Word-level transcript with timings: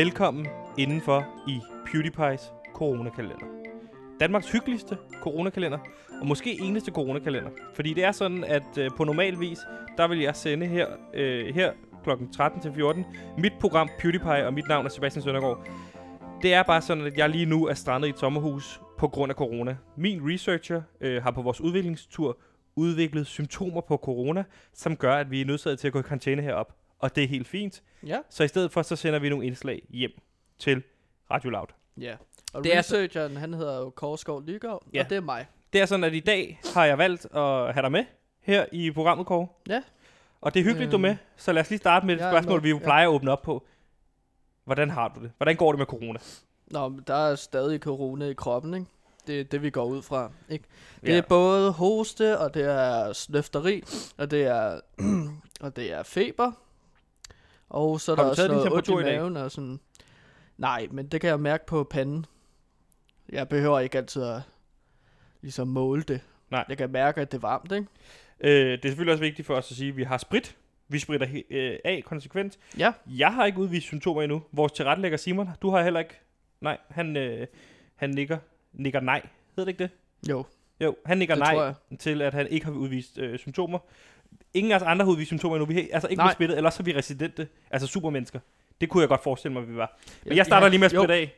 Velkommen 0.00 0.46
indenfor 0.78 1.26
i 1.48 1.60
PewDiePie's 1.86 2.72
coronakalender. 2.74 3.46
Danmarks 4.20 4.52
hyggeligste 4.52 4.98
coronakalender, 5.22 5.78
og 6.20 6.26
måske 6.26 6.60
eneste 6.60 6.90
coronakalender. 6.90 7.50
Fordi 7.74 7.94
det 7.94 8.04
er 8.04 8.12
sådan, 8.12 8.44
at 8.44 8.78
øh, 8.78 8.90
på 8.96 9.04
normal 9.04 9.40
vis, 9.40 9.58
der 9.96 10.08
vil 10.08 10.18
jeg 10.18 10.36
sende 10.36 10.66
her, 10.66 10.86
øh, 11.14 11.54
her 11.54 11.72
kl. 12.04 12.10
13 12.32 12.60
til 12.60 12.72
14 12.72 13.04
mit 13.38 13.52
program 13.60 13.88
PewDiePie, 13.98 14.46
og 14.46 14.54
mit 14.54 14.68
navn 14.68 14.86
er 14.86 14.90
Sebastian 14.90 15.22
Søndergaard. 15.22 15.68
Det 16.42 16.54
er 16.54 16.62
bare 16.62 16.82
sådan, 16.82 17.06
at 17.06 17.18
jeg 17.18 17.28
lige 17.28 17.46
nu 17.46 17.66
er 17.66 17.74
strandet 17.74 18.08
i 18.08 18.10
et 18.10 18.18
sommerhus 18.18 18.80
på 18.98 19.08
grund 19.08 19.30
af 19.30 19.36
corona. 19.36 19.76
Min 19.96 20.20
researcher 20.32 20.82
øh, 21.00 21.22
har 21.22 21.30
på 21.30 21.42
vores 21.42 21.60
udviklingstur 21.60 22.38
udviklet 22.76 23.26
symptomer 23.26 23.80
på 23.80 23.96
corona, 23.96 24.44
som 24.74 24.96
gør, 24.96 25.14
at 25.14 25.30
vi 25.30 25.40
er 25.40 25.44
nødsaget 25.44 25.78
til 25.78 25.86
at 25.86 25.92
gå 25.92 25.98
i 25.98 26.02
karantæne 26.02 26.42
herop. 26.42 26.79
Og 27.00 27.16
det 27.16 27.24
er 27.24 27.28
helt 27.28 27.48
fint. 27.48 27.82
Ja. 28.06 28.18
Så 28.30 28.44
i 28.44 28.48
stedet 28.48 28.72
for, 28.72 28.82
så 28.82 28.96
sender 28.96 29.18
vi 29.18 29.28
nogle 29.28 29.46
indslag 29.46 29.82
hjem 29.90 30.10
til 30.58 30.82
Radio 31.30 31.50
Loud. 31.50 31.66
Ja. 31.96 32.16
Og 32.52 32.64
Det 32.64 32.76
er 32.76 32.82
så- 32.82 32.94
researcheren, 32.96 33.36
han 33.36 33.54
hedder 33.54 33.78
jo 33.78 33.90
Korsgaard 33.90 34.42
Lygaard, 34.46 34.82
Ja. 34.94 35.04
og 35.04 35.10
det 35.10 35.16
er 35.16 35.20
mig. 35.20 35.46
Det 35.72 35.80
er 35.80 35.86
sådan, 35.86 36.04
at 36.04 36.14
i 36.14 36.20
dag 36.20 36.60
har 36.74 36.84
jeg 36.84 36.98
valgt 36.98 37.24
at 37.24 37.74
have 37.74 37.82
dig 37.82 37.92
med 37.92 38.04
her 38.40 38.66
i 38.72 38.90
programmet, 38.90 39.26
Kåre. 39.26 39.46
Ja. 39.68 39.82
Og 40.40 40.54
det 40.54 40.60
er 40.60 40.64
hyggeligt, 40.64 40.90
du 40.92 40.96
er 40.96 41.00
med. 41.00 41.16
Så 41.36 41.52
lad 41.52 41.62
os 41.62 41.70
lige 41.70 41.78
starte 41.78 42.06
med 42.06 42.14
et 42.14 42.20
er 42.22 42.30
spørgsmål, 42.32 42.62
vi 42.62 42.70
jo 42.70 42.76
ja. 42.78 42.84
plejer 42.84 43.08
at 43.08 43.12
åbne 43.12 43.30
op 43.30 43.42
på. 43.42 43.66
Hvordan 44.64 44.90
har 44.90 45.08
du 45.08 45.22
det? 45.22 45.32
Hvordan 45.36 45.56
går 45.56 45.72
det 45.72 45.78
med 45.78 45.86
corona? 45.86 46.18
Nå, 46.66 46.88
men 46.88 47.04
der 47.06 47.14
er 47.14 47.34
stadig 47.34 47.80
corona 47.80 48.24
i 48.26 48.32
kroppen, 48.34 48.74
ikke? 48.74 48.86
Det 49.26 49.40
er 49.40 49.44
det, 49.44 49.62
vi 49.62 49.70
går 49.70 49.84
ud 49.84 50.02
fra, 50.02 50.30
ikke? 50.48 50.64
Det 51.00 51.08
Ja. 51.08 51.16
er 51.18 51.22
både 51.22 51.72
hoste, 51.72 52.38
og 52.38 52.54
det 52.54 52.64
er 52.64 53.12
snøfteri, 53.12 53.82
og 54.18 54.30
det 54.30 54.42
er, 54.46 54.80
og 55.60 55.76
det 55.76 55.92
er 55.92 56.02
feber. 56.02 56.52
Og 57.70 58.00
så 58.00 58.12
er 58.12 58.16
der 58.16 58.22
også 58.22 58.48
noget 58.48 58.72
ondt 58.72 58.88
i 58.88 58.92
maven 58.92 59.36
og 59.36 59.50
sådan. 59.50 59.80
Nej, 60.58 60.88
men 60.90 61.06
det 61.06 61.20
kan 61.20 61.30
jeg 61.30 61.40
mærke 61.40 61.66
på 61.66 61.84
panden. 61.84 62.26
Jeg 63.28 63.48
behøver 63.48 63.80
ikke 63.80 63.98
altid 63.98 64.22
at 64.22 64.40
ligesom 65.42 65.68
måle 65.68 66.02
det. 66.02 66.20
Nej. 66.50 66.64
Jeg 66.68 66.78
kan 66.78 66.90
mærke, 66.90 67.20
at 67.20 67.32
det 67.32 67.38
er 67.38 67.40
varmt, 67.40 67.72
ikke? 67.72 67.86
Øh, 68.40 68.72
det 68.72 68.84
er 68.84 68.88
selvfølgelig 68.88 69.12
også 69.12 69.24
vigtigt 69.24 69.46
for 69.46 69.54
os 69.54 69.70
at 69.70 69.76
sige, 69.76 69.88
at 69.88 69.96
vi 69.96 70.02
har 70.02 70.18
sprit. 70.18 70.56
Vi 70.88 70.98
spritter 70.98 71.26
øh, 71.50 71.76
af 71.84 72.02
konsekvent. 72.06 72.58
Ja. 72.78 72.92
Jeg 73.06 73.34
har 73.34 73.46
ikke 73.46 73.58
udvist 73.58 73.86
symptomer 73.86 74.22
endnu. 74.22 74.42
Vores 74.52 74.72
tilrettelægger 74.72 75.18
Simon, 75.18 75.48
du 75.62 75.70
har 75.70 75.82
heller 75.82 76.00
ikke. 76.00 76.14
Nej, 76.60 76.78
han, 76.88 77.16
øh, 77.16 77.46
han 77.96 78.10
nikker, 78.10 78.38
nikker 78.72 79.00
nej. 79.00 79.28
Hedder 79.56 79.72
det 79.72 79.80
ikke 79.80 79.82
det? 79.82 80.30
Jo, 80.30 80.44
Jo, 80.80 80.96
han 81.06 81.18
nikker 81.18 81.34
det 81.34 81.44
nej 81.44 81.74
til, 81.98 82.22
at 82.22 82.34
han 82.34 82.46
ikke 82.46 82.66
har 82.66 82.72
udvist 82.72 83.18
øh, 83.18 83.38
symptomer. 83.38 83.78
Ingen 84.54 84.72
af 84.72 84.76
os 84.76 84.82
andre 84.82 85.04
har 85.04 85.12
udvist 85.12 85.28
symptomer 85.28 85.56
endnu. 85.56 85.66
Vi 85.66 85.74
har 85.74 85.88
altså 85.92 86.08
ikke 86.08 86.22
Nej. 86.22 86.34
smittet, 86.34 86.56
ellers 86.56 86.78
er 86.78 86.82
vi 86.82 86.96
residente, 86.96 87.48
altså 87.70 87.86
supermennesker. 87.88 88.40
Det 88.80 88.88
kunne 88.88 89.00
jeg 89.00 89.08
godt 89.08 89.22
forestille 89.22 89.52
mig, 89.52 89.62
at 89.62 89.68
vi 89.68 89.76
var. 89.76 89.98
Men 90.24 90.32
Ja, 90.32 90.36
jeg 90.36 90.46
starter 90.46 90.66
ja, 90.66 90.70
lige 90.70 90.78
med 90.78 90.84
at 90.84 90.90
spritte 90.90 91.14
af. 91.14 91.34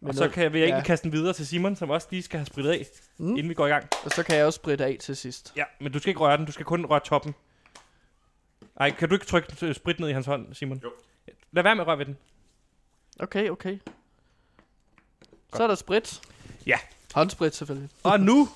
Men 0.00 0.08
Og 0.08 0.14
så 0.14 0.28
kan, 0.28 0.52
vil 0.52 0.58
jeg 0.58 0.66
ikke 0.66 0.76
ja. 0.76 0.82
kaste 0.84 1.04
den 1.04 1.12
videre 1.12 1.32
til 1.32 1.46
Simon, 1.46 1.76
som 1.76 1.90
også 1.90 2.08
lige 2.10 2.22
skal 2.22 2.38
have 2.38 2.46
sprittet 2.46 2.72
af, 2.72 2.86
Mm. 3.18 3.28
inden 3.30 3.48
vi 3.48 3.54
går 3.54 3.66
i 3.66 3.70
gang. 3.70 3.88
Og 4.04 4.10
så 4.10 4.22
kan 4.22 4.36
jeg 4.36 4.46
også 4.46 4.56
spritte 4.56 4.84
af 4.84 4.96
til 5.00 5.16
sidst. 5.16 5.52
Ja, 5.56 5.64
men 5.80 5.92
du 5.92 5.98
skal 5.98 6.08
ikke 6.08 6.20
røre 6.20 6.36
den, 6.36 6.46
du 6.46 6.52
skal 6.52 6.64
kun 6.64 6.86
røre 6.86 7.00
toppen. 7.00 7.34
Ej, 8.80 8.90
kan 8.90 9.08
du 9.08 9.14
ikke 9.14 9.26
trykke 9.26 9.66
øh, 9.66 9.74
sprit 9.74 10.00
ned 10.00 10.08
i 10.08 10.12
hans 10.12 10.26
hånd, 10.26 10.54
Simon? 10.54 10.80
Jo. 10.84 10.92
Lad 11.52 11.62
være 11.62 11.74
med 11.74 11.82
at 11.82 11.86
røre 11.88 11.98
ved 11.98 12.06
den. 12.06 12.16
Okay, 13.20 13.48
okay. 13.50 13.78
Så 15.54 15.62
er 15.62 15.66
der 15.66 15.74
sprit. 15.74 16.20
Ja. 16.66 16.78
Håndsprit 17.14 17.54
selvfølgelig. 17.54 17.88
Og 18.02 18.20
nu, 18.20 18.48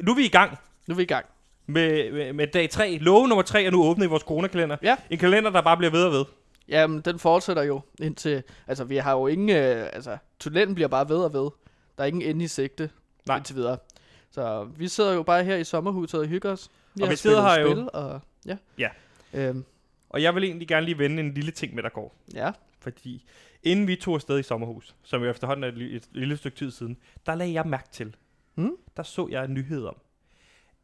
nu 0.00 0.10
er 0.12 0.16
vi 0.16 0.24
i 0.24 0.28
gang 0.28 0.58
Nu 0.86 0.92
er 0.92 0.96
vi 0.96 1.02
i 1.02 1.06
gang. 1.06 1.26
Med, 1.66 2.12
med, 2.12 2.32
med 2.32 2.46
dag 2.46 2.70
3. 2.70 2.98
Love 3.00 3.28
nummer 3.28 3.42
3 3.42 3.64
er 3.64 3.70
nu 3.70 3.82
åbnet 3.84 4.06
i 4.06 4.08
vores 4.08 4.22
coronakalender. 4.22 4.76
Ja. 4.82 4.96
En 5.10 5.18
kalender, 5.18 5.50
der 5.50 5.60
bare 5.62 5.76
bliver 5.76 5.90
ved 5.90 6.04
og 6.04 6.12
ved. 6.12 6.24
Jamen, 6.68 7.00
den 7.00 7.18
fortsætter 7.18 7.62
jo 7.62 7.80
indtil... 8.00 8.42
Altså, 8.66 8.84
vi 8.84 8.96
har 8.96 9.12
jo 9.12 9.26
ingen... 9.26 9.48
Øh, 9.50 9.86
altså, 9.92 10.16
tunnelen 10.40 10.74
bliver 10.74 10.88
bare 10.88 11.08
ved 11.08 11.16
og 11.16 11.32
ved. 11.32 11.50
Der 11.98 12.02
er 12.02 12.04
ingen 12.04 12.22
ende 12.22 12.44
i 12.44 12.48
sigte 12.48 12.90
Nej. 13.26 13.36
indtil 13.36 13.56
videre. 13.56 13.76
Så 14.30 14.64
vi 14.76 14.88
sidder 14.88 15.12
jo 15.12 15.22
bare 15.22 15.44
her 15.44 15.56
i 15.56 15.64
sommerhuset 15.64 16.20
og 16.20 16.26
hygger 16.26 16.52
os. 16.52 16.70
Vi 16.94 17.02
Og 17.02 17.08
har 17.08 17.12
vi 17.12 17.16
sidder 17.16 17.42
her 17.42 17.60
jo- 17.60 17.70
spil, 17.72 17.88
og 17.92 18.20
ja. 18.46 18.56
Ja. 18.78 18.88
Øhm, 19.34 19.64
Og 20.10 20.22
jeg 20.22 20.34
vil 20.34 20.44
egentlig 20.44 20.68
gerne 20.68 20.86
lige 20.86 20.98
vende 20.98 21.22
en 21.22 21.34
lille 21.34 21.50
ting 21.50 21.74
med 21.74 21.82
dig, 21.82 21.92
Kåre. 21.92 22.10
ja. 22.34 22.50
Fordi 22.80 23.24
inden 23.62 23.86
vi 23.86 23.96
tog 23.96 24.14
afsted 24.14 24.38
i 24.38 24.42
sommerhus, 24.42 24.94
som 25.02 25.22
jo 25.22 25.30
efterhånden 25.30 25.64
er 25.64 25.68
et, 25.68 25.94
et 25.96 26.08
lille 26.12 26.36
stykke 26.36 26.56
tid 26.56 26.70
siden, 26.70 26.96
der 27.26 27.34
lagde 27.34 27.52
jeg 27.52 27.66
mærke 27.66 27.88
til, 27.92 28.16
Mm. 28.54 28.76
der 28.96 29.02
så 29.02 29.28
jeg 29.30 29.44
en 29.44 29.54
nyhed 29.54 29.84
om, 29.84 29.96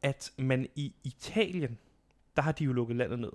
at 0.03 0.33
man 0.37 0.69
i 0.75 0.95
Italien, 1.05 1.79
der 2.37 2.43
har 2.43 2.53
de 2.53 2.65
jo 2.65 2.73
lukket 2.73 2.97
landet 2.97 3.19
ned. 3.19 3.33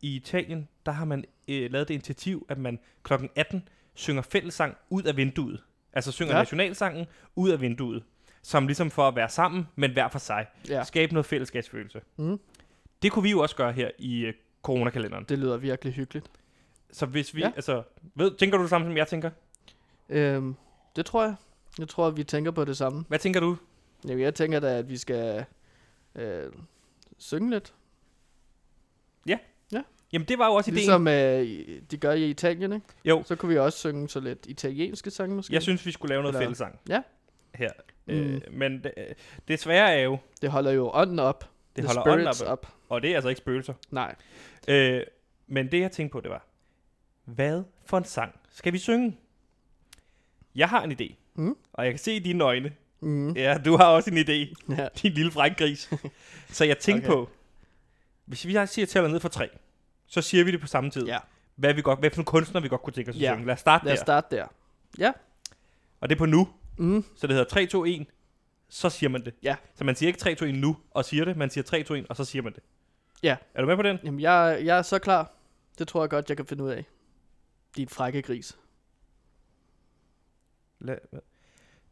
I 0.00 0.16
Italien, 0.16 0.68
der 0.86 0.92
har 0.92 1.04
man 1.04 1.24
øh, 1.48 1.72
lavet 1.72 1.88
det 1.88 1.94
initiativ, 1.94 2.46
at 2.48 2.58
man 2.58 2.78
kl. 3.02 3.12
18 3.36 3.68
synger 3.94 4.22
fællessang 4.22 4.76
ud 4.90 5.02
af 5.02 5.16
vinduet. 5.16 5.62
Altså 5.92 6.12
synger 6.12 6.32
ja. 6.32 6.38
Nationalsangen 6.38 7.06
ud 7.36 7.50
af 7.50 7.60
vinduet. 7.60 8.02
Som 8.42 8.66
ligesom 8.66 8.90
for 8.90 9.08
at 9.08 9.16
være 9.16 9.28
sammen, 9.28 9.68
men 9.76 9.92
hver 9.92 10.08
for 10.08 10.18
sig. 10.18 10.46
Ja. 10.68 10.84
Skabe 10.84 11.12
noget 11.12 11.26
fællesskabsfølelse. 11.26 12.00
Mm. 12.16 12.40
Det 13.02 13.12
kunne 13.12 13.22
vi 13.22 13.30
jo 13.30 13.40
også 13.40 13.56
gøre 13.56 13.72
her 13.72 13.90
i 13.98 14.20
øh, 14.20 14.34
coronakalenderen. 14.62 15.24
Det 15.24 15.38
lyder 15.38 15.56
virkelig 15.56 15.94
hyggeligt. 15.94 16.30
Så 16.92 17.06
hvis 17.06 17.34
vi, 17.34 17.40
ja. 17.40 17.52
altså, 17.56 17.82
ved, 18.14 18.36
tænker 18.38 18.56
du 18.56 18.62
det 18.62 18.70
samme, 18.70 18.86
som 18.86 18.96
jeg 18.96 19.08
tænker? 19.08 19.30
Øhm, 20.08 20.54
det 20.96 21.06
tror 21.06 21.22
jeg. 21.22 21.34
Jeg 21.78 21.88
tror, 21.88 22.06
at 22.06 22.16
vi 22.16 22.24
tænker 22.24 22.50
på 22.50 22.64
det 22.64 22.76
samme. 22.76 23.04
Hvad 23.08 23.18
tænker 23.18 23.40
du? 23.40 23.56
Jamen, 24.04 24.20
jeg 24.20 24.34
tænker 24.34 24.60
da, 24.60 24.78
at 24.78 24.88
vi 24.88 24.96
skal 24.96 25.44
øh, 26.14 26.52
synge 27.18 27.50
lidt. 27.50 27.74
Jamen, 30.14 30.28
det 30.28 30.38
var 30.38 30.46
jo 30.46 30.54
også 30.54 30.70
ideen. 30.70 30.76
Ligesom 30.76 31.08
øh, 31.08 31.80
de 31.90 31.96
gør 31.96 32.12
i 32.12 32.30
Italien, 32.30 32.72
ikke? 32.72 32.86
Jo, 33.04 33.22
Så 33.26 33.36
kunne 33.36 33.48
vi 33.48 33.58
også 33.58 33.78
synge 33.78 34.08
så 34.08 34.20
lidt 34.20 34.46
italienske 34.46 35.10
sange, 35.10 35.36
måske. 35.36 35.54
jeg 35.54 35.62
synes, 35.62 35.86
vi 35.86 35.92
skulle 35.92 36.08
lave 36.08 36.22
noget 36.22 36.34
Eller- 36.34 36.40
fællessang. 36.46 36.80
Ja. 36.88 37.02
Her. 37.54 37.70
Mm. 38.06 38.12
Øh, 38.14 38.40
men 38.50 38.84
det, 38.84 38.92
det 39.48 39.58
svære 39.60 39.94
er 39.94 40.02
jo, 40.02 40.18
Det 40.42 40.50
holder 40.50 40.70
jo 40.70 40.90
ånden 40.94 41.18
op. 41.18 41.50
det 41.76 41.84
The 41.84 41.94
holder 41.94 42.12
ånden 42.12 42.26
op, 42.46 42.52
up. 42.52 42.66
og 42.88 43.02
det 43.02 43.10
er 43.10 43.14
altså 43.14 43.28
ikke 43.28 43.38
spøgelser. 43.38 43.74
Nej. 43.90 44.14
Øh, 44.68 45.02
men 45.46 45.72
det, 45.72 45.80
jeg 45.80 45.92
tænkte 45.92 46.12
på, 46.12 46.20
det 46.20 46.30
var, 46.30 46.46
hvad 47.24 47.62
for 47.84 47.98
en 47.98 48.04
sang 48.04 48.40
skal 48.50 48.72
vi 48.72 48.78
synge? 48.78 49.18
Jeg 50.54 50.68
har 50.68 50.82
en 50.82 50.92
idé, 50.92 51.14
Mm. 51.34 51.56
og 51.72 51.84
jeg 51.84 51.92
kan 51.92 51.98
se 51.98 52.16
i 52.16 52.18
dine 52.18 52.44
øjne. 52.44 52.72
Mm. 53.02 53.32
Ja, 53.36 53.58
du 53.64 53.76
har 53.76 53.86
også 53.86 54.10
en 54.10 54.18
idé, 54.18 54.54
Ja. 54.76 54.88
din 55.02 55.12
lille 55.12 55.30
frækgris. 55.30 55.90
Så 56.50 56.64
jeg 56.64 56.78
tænkte 56.78 57.06
Okay. 57.06 57.14
på, 57.14 57.30
hvis 58.24 58.46
vi 58.46 58.58
siger 58.66 58.86
tæller 58.86 59.10
ned 59.10 59.20
fra 59.20 59.28
tre, 59.28 59.48
så 60.06 60.22
siger 60.22 60.44
vi 60.44 60.50
det 60.52 60.60
på 60.60 60.66
samme 60.66 60.90
tid. 60.90 61.06
ja. 61.06 61.18
Hvad, 61.56 61.74
vi 61.74 61.82
godt, 61.82 61.98
hvad 61.98 62.10
for 62.10 62.20
en 62.20 62.24
kunstner 62.24 62.60
vi 62.60 62.68
godt 62.68 62.82
kunne 62.82 62.92
tænke 62.92 63.10
os 63.10 63.16
at 63.16 63.22
Ja. 63.22 63.32
synge. 63.34 63.46
Lad 63.46 63.54
os 63.54 63.60
starte 63.60 63.84
Lad 63.84 63.92
os 63.92 63.98
der. 63.98 64.04
starte 64.04 64.36
der. 64.36 64.46
Ja. 64.98 65.12
Og 66.00 66.08
det 66.08 66.14
er 66.14 66.18
på 66.18 66.26
nu. 66.26 66.48
Mm. 66.78 67.04
Så 67.16 67.26
det 67.26 67.34
hedder 67.36 67.48
3, 67.50 67.66
2, 67.66 67.84
1. 67.84 68.06
Så 68.68 68.90
siger 68.90 69.10
man 69.10 69.24
det. 69.24 69.34
Ja. 69.42 69.56
Så 69.74 69.84
man 69.84 69.96
siger 69.96 70.08
ikke 70.08 70.18
3, 70.18 70.34
2, 70.34 70.44
1 70.44 70.54
nu 70.54 70.76
og 70.90 71.04
siger 71.04 71.24
det. 71.24 71.36
Man 71.36 71.50
siger 71.50 71.64
3, 71.64 71.82
2, 71.82 71.94
1 71.94 72.06
og 72.08 72.16
så 72.16 72.24
siger 72.24 72.42
man 72.42 72.52
det. 72.52 72.62
Ja. 73.22 73.36
Er 73.54 73.60
du 73.60 73.66
med 73.66 73.76
på 73.76 73.82
den? 73.82 73.98
Jamen, 74.04 74.20
jeg, 74.20 74.60
jeg 74.64 74.78
er 74.78 74.82
så 74.82 74.98
klar. 74.98 75.32
Det 75.78 75.88
tror 75.88 76.02
jeg 76.02 76.10
godt, 76.10 76.28
jeg 76.28 76.36
kan 76.36 76.46
finde 76.46 76.64
ud 76.64 76.70
af. 76.70 76.84
Din 77.76 77.88
frække 77.88 78.22
gris. 78.22 78.56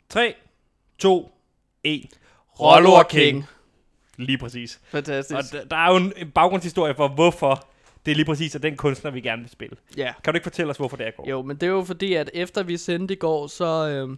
3, 0.09 0.34
2, 1.00 1.32
1. 1.84 2.06
Rollo 2.60 2.91
og 2.92 3.08
King. 3.08 3.44
Lige 4.16 4.38
præcis. 4.38 4.80
Fantastisk. 4.84 5.36
Og 5.38 5.44
der, 5.52 5.64
der 5.64 5.76
er 5.76 5.91
jo 5.91 5.97
en- 5.97 6.12
en 6.16 6.30
baggrundshistorie 6.30 6.94
for, 6.94 7.08
hvorfor 7.08 7.66
det 8.06 8.10
er 8.12 8.16
lige 8.16 8.24
præcis 8.26 8.54
er 8.54 8.58
den 8.58 8.76
kunstner, 8.76 9.10
vi 9.10 9.20
gerne 9.20 9.42
vil 9.42 9.50
spille. 9.50 9.76
ja. 9.97 10.12
Kan 10.24 10.32
du 10.32 10.36
ikke 10.36 10.44
fortælle 10.44 10.70
os, 10.70 10.76
hvorfor 10.76 10.97
det 10.97 11.06
er, 11.06 11.10
går? 11.10 11.28
Jo, 11.28 11.42
men 11.42 11.56
det 11.56 11.62
er 11.66 11.70
jo 11.70 11.84
fordi, 11.84 12.14
at 12.14 12.30
efter 12.34 12.62
vi 12.62 12.76
sendte 12.76 13.14
i 13.14 13.16
går, 13.16 13.47
så... 13.47 13.88
Øh, 13.88 14.16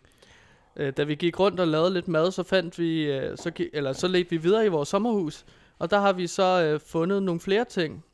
øh, 0.87 0.93
da 0.96 1.02
vi 1.05 1.14
gik 1.14 1.40
rundt 1.40 1.61
og 1.61 1.69
lavede 1.69 1.93
lidt 1.94 2.08
mad, 2.08 2.32
så 2.32 2.43
fandt 2.43 2.79
vi... 2.79 3.02
Øh, 3.12 3.37
så, 3.38 3.52
eller 3.73 3.93
så 3.93 4.08
ledte 4.08 4.31
vi 4.31 4.37
videre 4.37 4.67
i 4.67 4.69
vores 4.69 4.88
sommerhus. 4.88 5.44
Og 5.78 5.90
der 5.90 6.00
har 6.00 6.12
vi 6.12 6.26
så 6.26 6.62
øh, 6.64 6.81
fundet 6.87 7.23
nogle 7.23 7.40
flere 7.40 7.64
ting, 7.64 8.05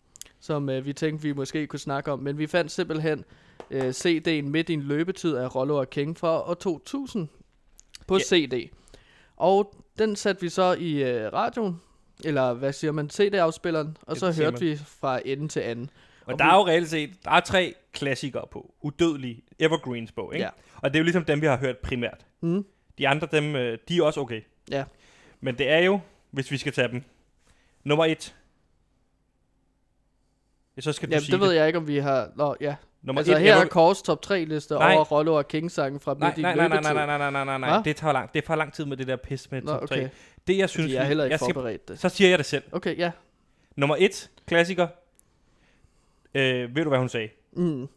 som 0.41 0.69
øh, 0.71 0.87
vi 0.87 0.93
tænkte, 0.93 1.23
vi 1.23 1.33
måske 1.33 1.67
kunne 1.67 1.79
snakke 1.81 2.13
om. 2.13 2.19
Men 2.19 2.39
vi 2.39 2.47
fandt 2.47 2.73
simpelthen 2.73 3.25
øh, 3.71 3.89
CD'en 3.89 4.43
Midt 4.43 4.69
i 4.69 4.73
en 4.73 4.83
løbetid 4.83 5.35
af 5.37 5.55
Rollo 5.55 5.77
og 5.77 5.91
King 5.91 6.19
fra 6.19 6.51
år 6.51 6.55
2000 6.55 7.29
på 8.09 8.17
Ja. 8.17 8.23
CD. 8.25 8.71
Og 9.37 9.75
den 9.99 10.17
satte 10.17 10.41
vi 10.43 10.49
så 10.49 10.73
i 10.79 11.03
øh, 11.03 11.33
radioen, 11.33 11.81
eller 12.25 12.53
hvad 12.53 12.73
siger 12.73 12.93
man, 12.93 13.11
CD-afspilleren, 13.11 13.97
og 14.03 14.17
så 14.17 14.27
det 14.27 14.35
siger 14.35 14.51
hørte 14.51 14.65
vi 14.65 14.77
fra 14.77 15.21
ende 15.25 15.49
til 15.49 15.61
anden. 15.61 15.91
Og 16.27 16.33
Og 16.33 16.39
der 16.39 16.45
vi- 16.45 16.51
er 16.51 16.55
jo 16.55 16.67
reelt 16.67 16.89
set, 16.91 17.11
der 17.25 17.31
er 17.31 17.41
tre 17.41 17.75
klassikere 17.93 18.47
på. 18.51 18.75
Udødelige 18.81 19.43
evergreens 19.59 20.13
på, 20.13 20.31
ikke? 20.33 20.45
Ja. 20.45 20.51
Og 20.77 20.91
det 20.91 20.97
er 20.97 21.01
jo 21.01 21.05
ligesom 21.05 21.25
dem, 21.25 21.41
vi 21.41 21.47
har 21.47 21.57
hørt 21.59 21.79
primært. 21.79 22.27
Mm. 22.41 22.65
De 22.99 23.09
andre, 23.09 23.29
dem, 23.33 23.57
øh, 23.57 23.79
de 23.89 23.99
er 23.99 24.03
også 24.03 24.21
okay. 24.21 24.41
Ja. 24.71 24.85
Men 25.41 25.59
det 25.59 25.71
er 25.71 25.79
jo, 25.79 26.01
hvis 26.31 26.51
vi 26.51 26.57
skal 26.57 26.73
tage 26.73 26.89
dem. 26.89 27.03
Nummer 27.85 28.05
et. 28.05 28.35
Ja, 30.77 30.81
så 30.81 30.93
skal 30.93 31.09
du 31.09 31.13
Jamen, 31.13 31.23
sige 31.25 31.33
det 31.33 31.41
ved 31.41 31.53
jeg 31.53 31.67
ikke, 31.67 31.79
om 31.79 31.87
vi 31.89 31.97
har... 31.99 32.31
Nå, 32.37 32.57
ja. 32.61 32.77
Nummer 33.03 33.21
altså, 33.21 33.33
et, 33.37 33.41
her 33.41 33.55
er 33.57 33.61
vil- 33.61 33.69
Kors 33.69 34.03
top 34.03 34.23
3 34.23 34.45
liste 34.45 34.75
Nej. 34.75 34.95
over 34.95 35.05
Rollo 35.05 35.35
og 35.35 35.49
King-sangen 35.49 36.01
fra 36.01 36.15
Nej, 36.19 36.29
Midt 36.29 36.39
i 36.39 36.43
nej, 36.43 36.55
nej, 36.55 36.69
nej, 36.69 36.81
nej, 36.81 36.93
nej, 37.07 37.19
nej, 37.19 37.31
nej, 37.31 37.45
nej, 37.45 37.59
nej. 37.59 37.71
Hva? 37.71 37.83
Det 37.85 37.97
tager 37.97 38.13
lang, 38.13 38.33
det 38.35 38.43
er 38.43 38.47
for 38.47 38.55
lang 38.55 38.73
tid 38.73 38.85
med 38.85 38.97
det 38.97 39.07
der 39.07 39.17
pis 39.17 39.51
med 39.51 39.63
Nå, 39.63 39.73
top 39.73 39.89
3. 39.89 39.95
okay. 39.97 40.09
Det 40.47 40.59
jeg 40.59 40.69
synes, 40.69 40.85
Fordi 40.85 40.95
jeg 40.95 41.03
er 41.03 41.07
heller 41.07 41.25
ikke 41.25 41.33
jeg 41.33 41.41
skal, 41.41 41.55
forberedt 41.55 41.89
det. 41.89 41.99
så 42.01 42.09
siger 42.09 42.29
jeg 42.29 42.39
det 42.39 42.47
selv. 42.47 42.63
Okay, 42.73 42.99
ja. 42.99 43.11
Nummer 43.77 43.97
et, 43.99 44.31
klassiker. 44.47 44.87
Øh, 46.35 46.77
ved 46.77 46.83
du, 46.83 46.89
hvad 46.89 46.99
hun 46.99 47.09
sagde? 47.09 47.29
Mm. 47.53 47.89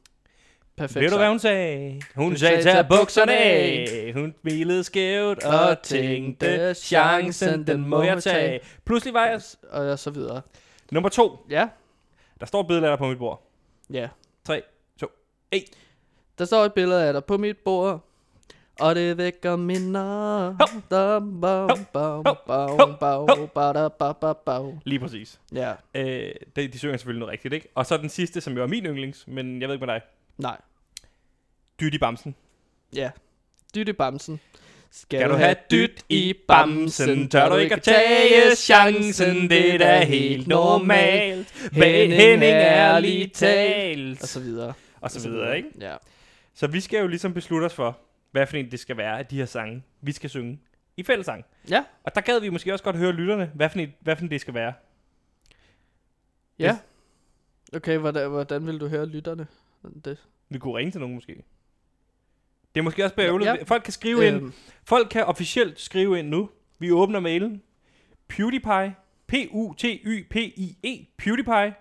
perfekt 0.77 1.01
Ved 1.03 1.09
du, 1.09 1.17
hvad 1.17 1.27
hun 1.29 1.39
sagde? 1.39 2.01
Hun 2.15 2.25
Hun 2.25 2.37
sagde, 2.37 2.63
tag 2.63 2.73
"Tag 2.73 2.85
bukserne 2.87 3.37
af. 3.37 4.11
Hun 4.15 4.33
smilede 4.41 4.83
skævt 4.83 5.43
og 5.43 5.81
tænkte, 5.83 6.73
chancen, 6.73 7.67
den 7.67 7.87
må 7.89 8.03
jeg 8.03 8.23
tage. 8.23 8.59
Pludselig 8.85 9.13
var 9.13 9.25
jeg... 9.25 9.41
Og 9.71 9.99
så 9.99 10.09
videre. 10.11 10.41
Nummer 10.91 11.09
to. 11.09 11.45
Ja, 11.49 11.67
Der 12.39 12.45
står 12.45 12.61
et 12.61 12.67
billede 12.67 12.85
af 12.87 12.91
dig 12.91 12.97
på 12.97 13.07
mit 13.07 13.17
bord. 13.17 13.47
ja. 13.89 14.07
3, 15.51 15.59
2, 15.59 15.63
1. 15.63 15.63
Der 16.39 16.45
står 16.45 16.65
et 16.65 16.73
billede 16.73 17.07
af 17.07 17.13
dig 17.13 17.25
på 17.25 17.37
mit 17.37 17.57
bord. 17.57 18.07
Og 18.79 18.95
det 18.95 19.17
vækker 19.17 19.55
minder. 19.55 20.55
Lige 24.85 24.99
præcis. 24.99 25.39
Ja, 25.53 25.73
Øh, 25.95 26.31
de, 26.55 26.67
de 26.67 26.77
synger 26.79 26.97
selvfølgelig 26.97 27.19
noget 27.19 27.31
rigtigt, 27.31 27.53
ikke? 27.53 27.67
Og 27.75 27.85
så 27.85 27.97
den 27.97 28.09
sidste, 28.09 28.41
som 28.41 28.53
jo 28.57 28.63
er 28.63 28.67
min 28.67 28.85
yndlings, 28.85 29.23
men 29.27 29.61
jeg 29.61 29.67
ved 29.69 29.75
ikke 29.75 29.85
med 29.85 29.93
dig. 29.93 30.01
nej. 30.37 30.57
Dyt 31.79 31.93
i 31.93 31.97
bamsen. 31.97 32.35
Ja. 32.95 33.11
Dyt 33.75 33.89
i 33.89 33.93
bamsen. 33.93 34.39
Skal 34.91 35.29
du 35.29 35.35
have 35.35 35.55
dyt 35.71 36.03
i 36.09 36.33
bamsen, 36.47 37.29
tør 37.29 37.49
du 37.49 37.55
ikke 37.55 37.75
at 37.75 37.81
tage 37.81 38.55
chancen, 38.55 39.49
det 39.49 39.73
er 39.73 39.77
da 39.77 40.03
helt 40.05 40.47
normalt. 40.47 41.53
Bag 41.79 42.15
Henning 42.15 42.53
er 42.53 42.99
lige 42.99 43.25
Og 43.25 43.31
talt. 43.33 44.27
så 44.27 44.39
videre. 44.39 44.73
Og 45.01 45.11
så 45.11 45.29
videre, 45.29 45.57
ikke? 45.57 45.69
Ja. 45.79 45.95
Så 46.53 46.67
vi 46.67 46.79
skal 46.79 46.99
jo 47.01 47.07
ligesom 47.07 47.33
beslutte 47.33 47.65
os 47.65 47.73
for, 47.73 47.99
hvad 48.31 48.47
for 48.47 48.57
en 48.57 48.71
det 48.71 48.79
skal 48.79 48.97
være 48.97 49.19
af 49.19 49.25
de 49.25 49.37
her 49.37 49.45
sange, 49.45 49.83
vi 50.01 50.11
skal 50.11 50.29
synge 50.29 50.59
i 50.97 51.03
fællesang. 51.03 51.45
Ja. 51.69 51.83
Og 52.03 52.15
der 52.15 52.21
gad 52.21 52.39
vi 52.39 52.49
måske 52.49 52.73
også 52.73 52.83
godt 52.83 52.97
høre 52.97 53.11
lytterne, 53.11 53.51
hvad 53.55 53.69
for 53.69 53.79
en, 53.79 53.93
hvad 53.99 54.15
for 54.15 54.23
en 54.23 54.31
det 54.31 54.41
skal 54.41 54.53
være. 54.53 54.73
Ja. 56.59 56.77
Okay, 57.75 57.97
hvordan, 57.97 58.29
hvordan 58.29 58.67
vil 58.67 58.79
du 58.79 58.87
høre 58.87 59.05
lytterne? 59.05 59.47
Det. 60.05 60.17
Vi 60.49 60.59
kunne 60.59 60.77
ringe 60.77 60.91
til 60.91 60.99
nogen 60.99 61.15
måske. 61.15 61.43
Det 62.75 62.81
er 62.81 62.83
måske 62.83 63.03
også 63.03 63.15
bævlet. 63.15 63.45
Ja. 63.45 63.53
Ja. 63.53 63.63
Folk 63.63 63.83
kan 63.83 63.93
skrive 63.93 64.27
ind. 64.27 64.35
Øhm, 64.35 64.53
Folk 64.83 65.09
kan 65.09 65.25
officielt 65.25 65.79
skrive 65.79 66.19
ind 66.19 66.27
nu. 66.29 66.49
Vi 66.79 66.91
åbner 66.91 67.19
mailen. 67.19 67.61
PewDiePie. 68.27 68.95
P-U-T-Y-P-I-E. 69.27 71.05
PewDiePie. 71.17 71.73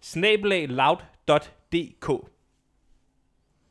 Snabelag 0.00 0.68
loud.dk. 0.68 2.10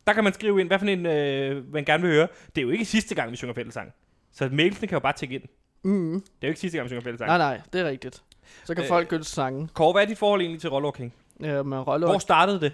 Der 0.07 0.13
kan 0.13 0.24
man 0.24 0.33
skrive 0.33 0.59
ind, 0.62 0.68
hvad 0.69 0.80
for 0.80 0.86
en 0.86 1.06
øh, 1.06 1.74
man 1.74 1.86
gerne 1.86 2.04
vil 2.04 2.12
høre. 2.12 2.27
Det 2.56 2.62
er 2.62 2.65
jo 2.65 2.69
ikke 2.69 2.86
sidste 2.86 3.15
gang, 3.15 3.31
vi 3.31 3.36
synger 3.36 3.54
fællesang. 3.54 3.94
Så 4.31 4.50
mailene 4.51 4.75
kan 4.88 4.89
jo 4.92 5.00
bare 5.00 5.13
tække 5.13 5.36
ind. 5.36 5.44
mm, 5.83 6.13
Det 6.13 6.27
er 6.42 6.48
jo 6.48 6.48
ikke 6.48 6.59
sidste 6.59 6.77
gang, 6.77 6.86
vi 6.86 6.89
synger 6.89 7.01
fællesang. 7.04 7.27
nej, 7.27 7.38
nej, 7.38 7.62
det 7.74 7.81
er 7.81 7.86
rigtigt. 7.86 8.24
Så 8.63 8.75
kan 8.75 8.83
Øh, 8.83 8.88
folk 8.88 9.13
ønske 9.13 9.31
sange. 9.31 9.68
Kåre, 9.74 9.92
hvad 9.92 10.01
er 10.01 10.06
dit 10.06 10.18
forhold 10.18 10.42
egentlig 10.42 10.62
til 10.62 10.69
Roller 10.69 10.92
King? 10.92 11.13
Ja, 11.42 11.63
men 11.63 11.80
Rolle 11.80 12.06
Hvor 12.06 12.18
startede 12.18 12.62
det? 12.62 12.74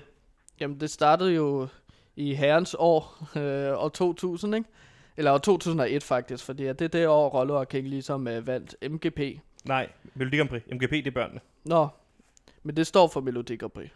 Jamen, 0.59 0.79
det 0.79 0.89
startede 0.89 1.33
jo 1.33 1.67
i 2.15 2.33
herrens 2.33 2.75
år, 2.79 3.27
øh, 3.37 3.77
år 3.83 3.89
2000, 3.89 4.55
ikke? 4.55 4.69
Eller 5.17 5.31
år 5.33 5.37
2001 5.37 6.03
faktisk, 6.03 6.45
fordi 6.45 6.63
det 6.63 6.81
er 6.81 6.87
det 6.87 7.07
år, 7.07 7.29
Rollo 7.29 7.63
King 7.63 7.87
ligesom 7.87 8.27
øh, 8.27 8.47
vandt 8.47 8.75
MGP. 8.91 9.19
Nej, 9.65 9.89
Melodi 10.15 10.37
Grand 10.37 10.49
Prix. 10.49 10.61
MGP, 10.71 10.91
det 10.91 11.07
er 11.07 11.11
børnene. 11.11 11.39
Nå, 11.63 11.87
men 12.63 12.75
det 12.75 12.87
står 12.87 13.07
for 13.07 13.21
Melodi 13.21 13.55
Grand 13.55 13.71
Prix. 13.71 13.89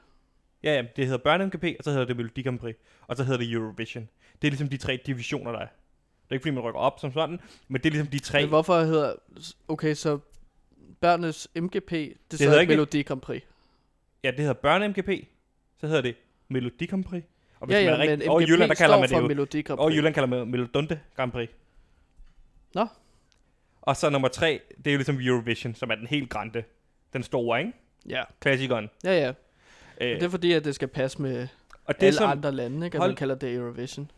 Ja, 0.64 0.74
ja, 0.76 0.82
det 0.96 1.06
hedder 1.06 1.18
børne 1.18 1.46
MGP, 1.46 1.64
og 1.80 1.84
så 1.84 1.92
hedder 1.92 2.06
det 2.06 2.18
Melodi 2.18 2.42
Grand 2.42 2.60
Prix, 2.60 2.76
og 3.08 3.18
så 3.18 3.24
hedder 3.24 3.40
det 3.40 3.52
Eurovision. 3.52 4.10
Det 4.42 4.48
er 4.48 4.52
ligesom 4.52 4.70
de 4.70 4.78
tre 4.78 5.00
divisioner, 5.06 5.52
der 5.52 5.60
er. 5.60 5.66
Det 5.66 6.30
er 6.30 6.34
ikke 6.34 6.44
fordi, 6.44 6.56
man 6.56 6.64
rykker 6.64 6.80
op 6.80 7.00
som 7.00 7.14
sådan, 7.14 7.40
men 7.68 7.82
det 7.82 7.86
er 7.86 7.92
ligesom 7.92 8.08
de 8.08 8.20
tre. 8.20 8.40
Men 8.42 8.50
hvorfor 8.50 8.80
hedder... 8.80 9.14
Okay, 9.68 9.94
så 9.94 10.20
børnenes 11.00 11.48
MGP, 11.56 11.90
det, 11.92 12.18
det 12.32 12.40
hedder 12.40 12.54
så 12.54 12.60
ikke- 12.60 12.72
Melodi 12.72 13.02
Grand 13.02 13.22
Prix. 13.22 13.42
Ja, 14.24 14.32
det 14.32 14.40
hedder 14.40 14.54
børne 14.54 14.88
MGP, 14.88 15.10
så 15.80 15.88
hedder 15.88 16.02
det 16.02 16.16
Melodi 16.48 16.86
Grand 16.86 17.04
Prix. 17.04 17.24
Og 17.60 17.68
hvis 17.68 17.76
Ja, 17.76 17.80
man 17.80 17.86
ja, 17.86 17.92
er 17.94 17.98
men 17.98 18.02
rigtig, 18.10 18.18
MGP 18.28 18.30
og 18.32 18.42
i 18.42 18.46
Jylland, 18.46 18.70
der 18.70 18.76
kalder 18.76 19.00
man 19.00 19.10
det 19.10 19.16
jo, 19.18 19.28
Melodi 19.28 19.62
Grand 19.62 19.80
Prix. 19.80 19.94
i 19.94 19.98
Jylland 19.98 20.14
kalder 20.14 20.28
man 20.28 20.40
det 20.40 20.48
Melodunde 20.48 21.00
Grand 21.16 21.32
Prix. 21.32 21.50
Nå. 22.74 22.88
Og 23.82 23.96
så 23.98 24.10
nummer 24.10 24.28
tre, 24.28 24.62
det 24.78 24.88
er 24.88 24.92
jo 24.92 24.98
ligesom 24.98 25.20
Eurovision, 25.22 25.76
som 25.76 25.90
er 25.92 25.96
den 25.96 26.08
helt 26.08 26.30
grande, 26.30 26.64
den 27.14 27.24
store, 27.24 27.60
ikke? 27.60 27.74
Ja, 28.10 28.24
Klassikeren. 28.40 28.90
ja, 29.04 29.12
ja. 29.26 29.34
Øh, 30.02 30.08
Det 30.10 30.24
er 30.24 30.30
fordi, 30.30 30.52
at 30.52 30.66
det 30.66 30.76
skal 30.76 30.88
passe 30.88 31.22
med 31.22 31.48
og 31.86 31.96
det 32.02 32.08
alle 32.08 32.18
som, 32.18 32.30
andre 32.30 32.52
lande, 32.52 32.86
ikke? 32.88 32.96
At 32.96 33.02
Hold- 33.02 33.12
man 33.12 33.16
kalder 33.16 33.36
det 33.36 33.56
Eurovision. 33.56 34.12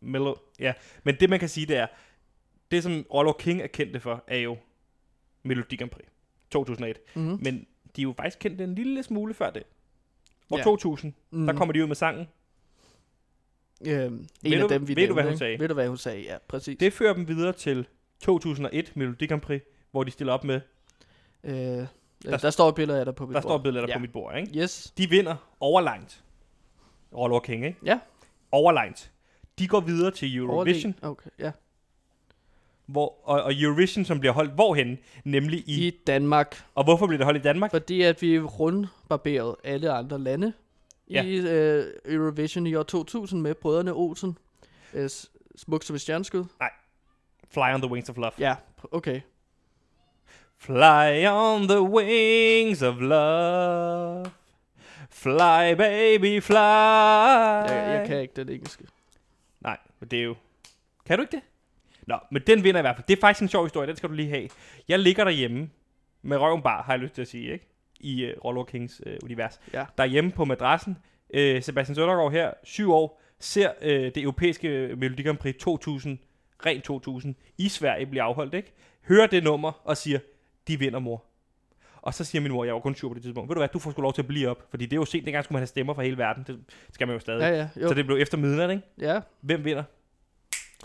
Melo, 0.00 0.34
ja. 0.58 0.72
Men 1.04 1.16
det 1.20 1.30
man 1.30 1.38
kan 1.40 1.48
sige, 1.48 1.66
det 1.66 1.76
er, 1.76 1.86
det 2.70 2.82
som 2.82 3.06
Rollo 3.14 3.32
King 3.32 3.60
er 3.62 3.66
kendte 3.66 4.00
for, 4.00 4.24
er 4.26 4.38
jo 4.38 4.56
Melodi 5.42 5.76
Grand 5.76 5.90
Prix 5.90 6.06
2001. 6.50 6.98
Mm-hmm. 7.14 7.38
Men 7.42 7.66
de 7.96 8.00
er 8.00 8.02
jo 8.02 8.14
faktisk 8.16 8.38
kendt 8.38 8.60
en 8.60 8.74
lille 8.74 9.02
smule 9.02 9.34
før 9.34 9.50
det. 9.50 9.62
År 10.50 10.58
Ja. 10.58 10.62
2000, 10.64 11.14
Mm. 11.30 11.46
der 11.46 11.54
kommer 11.54 11.72
de 11.72 11.82
ud 11.82 11.86
med 11.88 11.96
sangen. 11.96 12.28
Øhm, 13.86 14.14
en 14.14 14.28
Ved 14.42 14.52
af 14.52 14.68
du- 14.68 14.74
dem, 14.74 14.88
vi 14.88 14.96
ved 14.96 15.08
du, 15.08 15.12
hvad 15.14 15.22
nævnte, 15.22 15.22
hun 15.22 15.28
ikke? 15.32 15.38
sagde? 15.38 15.58
Ved 15.58 15.68
du, 15.68 15.74
hvad 15.74 15.88
hun 15.88 15.96
sagde? 15.96 16.22
Ja, 16.22 16.38
præcis. 16.48 16.76
Det 16.80 16.92
fører 16.92 17.14
dem 17.14 17.28
videre 17.28 17.52
til 17.52 17.86
2001 18.20 18.92
Melodi 18.96 19.26
Grand 19.26 19.40
Prix, 19.40 19.62
hvor 19.90 20.04
de 20.04 20.10
stiller 20.10 20.32
op 20.32 20.44
med, 20.44 20.60
Øh, 21.44 21.86
der, 22.24 22.30
Der- 22.30 22.38
der 22.38 22.50
står 22.50 22.68
et 22.68 22.74
billede 22.74 22.98
af 22.98 23.04
dig 23.04 23.14
på 23.14 23.26
mit 23.26 23.34
der 23.34 23.40
bord. 23.40 23.50
står 23.50 23.58
billeder 23.58 23.86
ja. 23.88 23.94
på 23.94 24.00
mit 24.00 24.12
bord, 24.12 24.36
ikke? 24.36 24.58
Yes. 24.58 24.92
De 24.98 25.10
vinder 25.10 25.36
overlangt. 25.60 26.24
Rollo 27.16 27.38
King, 27.38 27.64
ikke? 27.66 27.78
Ja. 27.84 27.98
Overlangt. 28.52 29.10
De 29.58 29.68
går 29.68 29.80
videre 29.80 30.10
til 30.10 30.36
Eurovision, 30.36 30.94
Overleg- 31.02 31.06
Okay, 31.06 31.30
ja. 31.38 31.50
hvor, 32.86 33.14
og, 33.24 33.42
og 33.42 33.52
Eurovision, 33.54 34.04
som 34.04 34.20
bliver 34.20 34.32
holdt 34.32 34.52
hvorhen? 34.52 34.98
Nemlig 35.24 35.58
i, 35.68 35.86
I 35.88 35.90
Danmark. 36.06 36.64
Og 36.74 36.84
hvorfor 36.84 37.06
bliver 37.06 37.18
det 37.18 37.24
holdt 37.24 37.38
i 37.38 37.42
Danmark? 37.42 37.70
Fordi 37.70 38.02
at 38.02 38.22
vi 38.22 38.38
rundbarberede 38.40 39.56
alle 39.64 39.90
andre 39.92 40.18
lande 40.18 40.52
Ja. 41.10 41.22
i 41.24 41.34
øh, 41.36 41.84
Eurovision 42.04 42.66
i 42.66 42.74
år 42.74 42.82
2000 42.82 43.40
med 43.40 43.54
brødrene 43.54 43.92
Olsen. 43.94 44.38
Øh, 44.94 45.10
smuk 45.56 45.82
som 45.82 45.94
et 45.96 46.00
stjerneskud. 46.00 46.44
Fly 47.50 47.74
on 47.74 47.80
the 47.80 47.90
Wings 47.90 48.08
of 48.10 48.16
Love. 48.16 48.30
Ja, 48.38 48.54
okay. 48.92 49.20
Fly 50.58 51.26
on 51.26 51.68
the 51.68 51.82
wings 51.82 52.82
of 52.82 53.00
love. 53.00 54.30
Fly, 55.10 55.74
baby, 55.78 56.42
fly. 56.42 56.54
Jeg, 56.54 57.98
jeg 57.98 58.04
kan 58.06 58.20
ikke 58.20 58.32
den 58.36 58.48
engelske. 58.48 58.84
Nej, 59.60 59.78
men 60.00 60.08
det 60.08 60.18
er 60.18 60.22
jo... 60.22 60.34
Kan 61.06 61.18
du 61.18 61.22
ikke 61.22 61.36
det? 61.36 61.42
Nå, 62.06 62.18
men 62.30 62.42
den 62.46 62.64
vinder 62.64 62.80
i 62.80 62.82
hvert 62.82 62.96
fald. 62.96 63.06
Det 63.08 63.16
er 63.16 63.20
faktisk 63.20 63.42
en 63.42 63.48
sjov 63.48 63.64
historie, 63.64 63.88
den 63.88 63.96
skal 63.96 64.08
du 64.08 64.14
lige 64.14 64.28
have. 64.28 64.48
Jeg 64.88 64.98
ligger 64.98 65.24
derhjemme 65.24 65.70
med 66.22 66.36
røven 66.36 66.62
bar, 66.62 66.82
har 66.82 66.92
jeg 66.92 67.00
lyst 67.00 67.14
til 67.14 67.22
at 67.22 67.28
sige, 67.28 67.52
ikke? 67.52 67.68
I 68.00 68.24
uh, 68.24 68.44
Rollo 68.44 68.64
Kings 68.64 69.02
uh, 69.06 69.12
univers. 69.22 69.60
Ja. 69.72 69.84
Derhjemme 69.98 70.30
på 70.30 70.44
madrassen. 70.44 70.96
Uh, 71.34 71.62
Sebastian 71.62 71.94
Søndergaard 71.94 72.32
her, 72.32 72.52
syv 72.64 72.92
år, 72.92 73.22
ser 73.38 73.70
uh, 73.82 73.88
det 73.88 74.16
europæiske 74.16 74.94
Melodi 74.96 75.22
Grand 75.22 75.38
Prix 75.38 75.56
2000, 75.60 76.18
rent 76.66 76.84
2000, 76.84 77.34
i 77.58 77.68
Sverige 77.68 78.06
bliver 78.06 78.24
afholdt, 78.24 78.54
ikke? 78.54 78.72
Hører 79.08 79.26
det 79.26 79.44
nummer 79.44 79.72
og 79.84 79.96
siger, 79.96 80.18
de 80.68 80.78
vinder, 80.78 80.98
mor. 80.98 81.24
Og 82.02 82.14
så 82.14 82.24
siger 82.24 82.42
min 82.42 82.52
mor, 82.52 82.64
jeg 82.64 82.74
var 82.74 82.80
kun 82.80 82.94
syv 82.94 83.08
på 83.08 83.14
det 83.14 83.22
tidspunkt, 83.22 83.48
ved 83.48 83.54
du 83.54 83.60
hvad, 83.60 83.68
du 83.68 83.78
får 83.78 83.90
sgu 83.90 84.02
lov 84.02 84.12
til 84.12 84.22
at 84.22 84.28
blive 84.28 84.48
op, 84.48 84.66
fordi 84.70 84.84
det 84.86 84.92
er 84.92 84.96
jo 84.96 85.04
sent, 85.04 85.24
dengang 85.24 85.44
skulle 85.44 85.54
man 85.56 85.60
have 85.60 85.66
stemmer 85.66 85.94
fra 85.94 86.02
hele 86.02 86.18
verden, 86.18 86.44
det 86.46 86.60
skal 86.92 87.06
man 87.06 87.14
jo 87.16 87.20
stadig. 87.20 87.40
Ja, 87.40 87.48
ja. 87.56 87.68
Jo. 87.82 87.88
Så 87.88 87.94
det 87.94 88.06
blev 88.06 88.16
efter 88.20 88.38
midnat, 88.38 88.70
ikke? 88.70 88.82
Ja, 88.98 89.20
Hvem 89.40 89.64
vinder? 89.64 89.84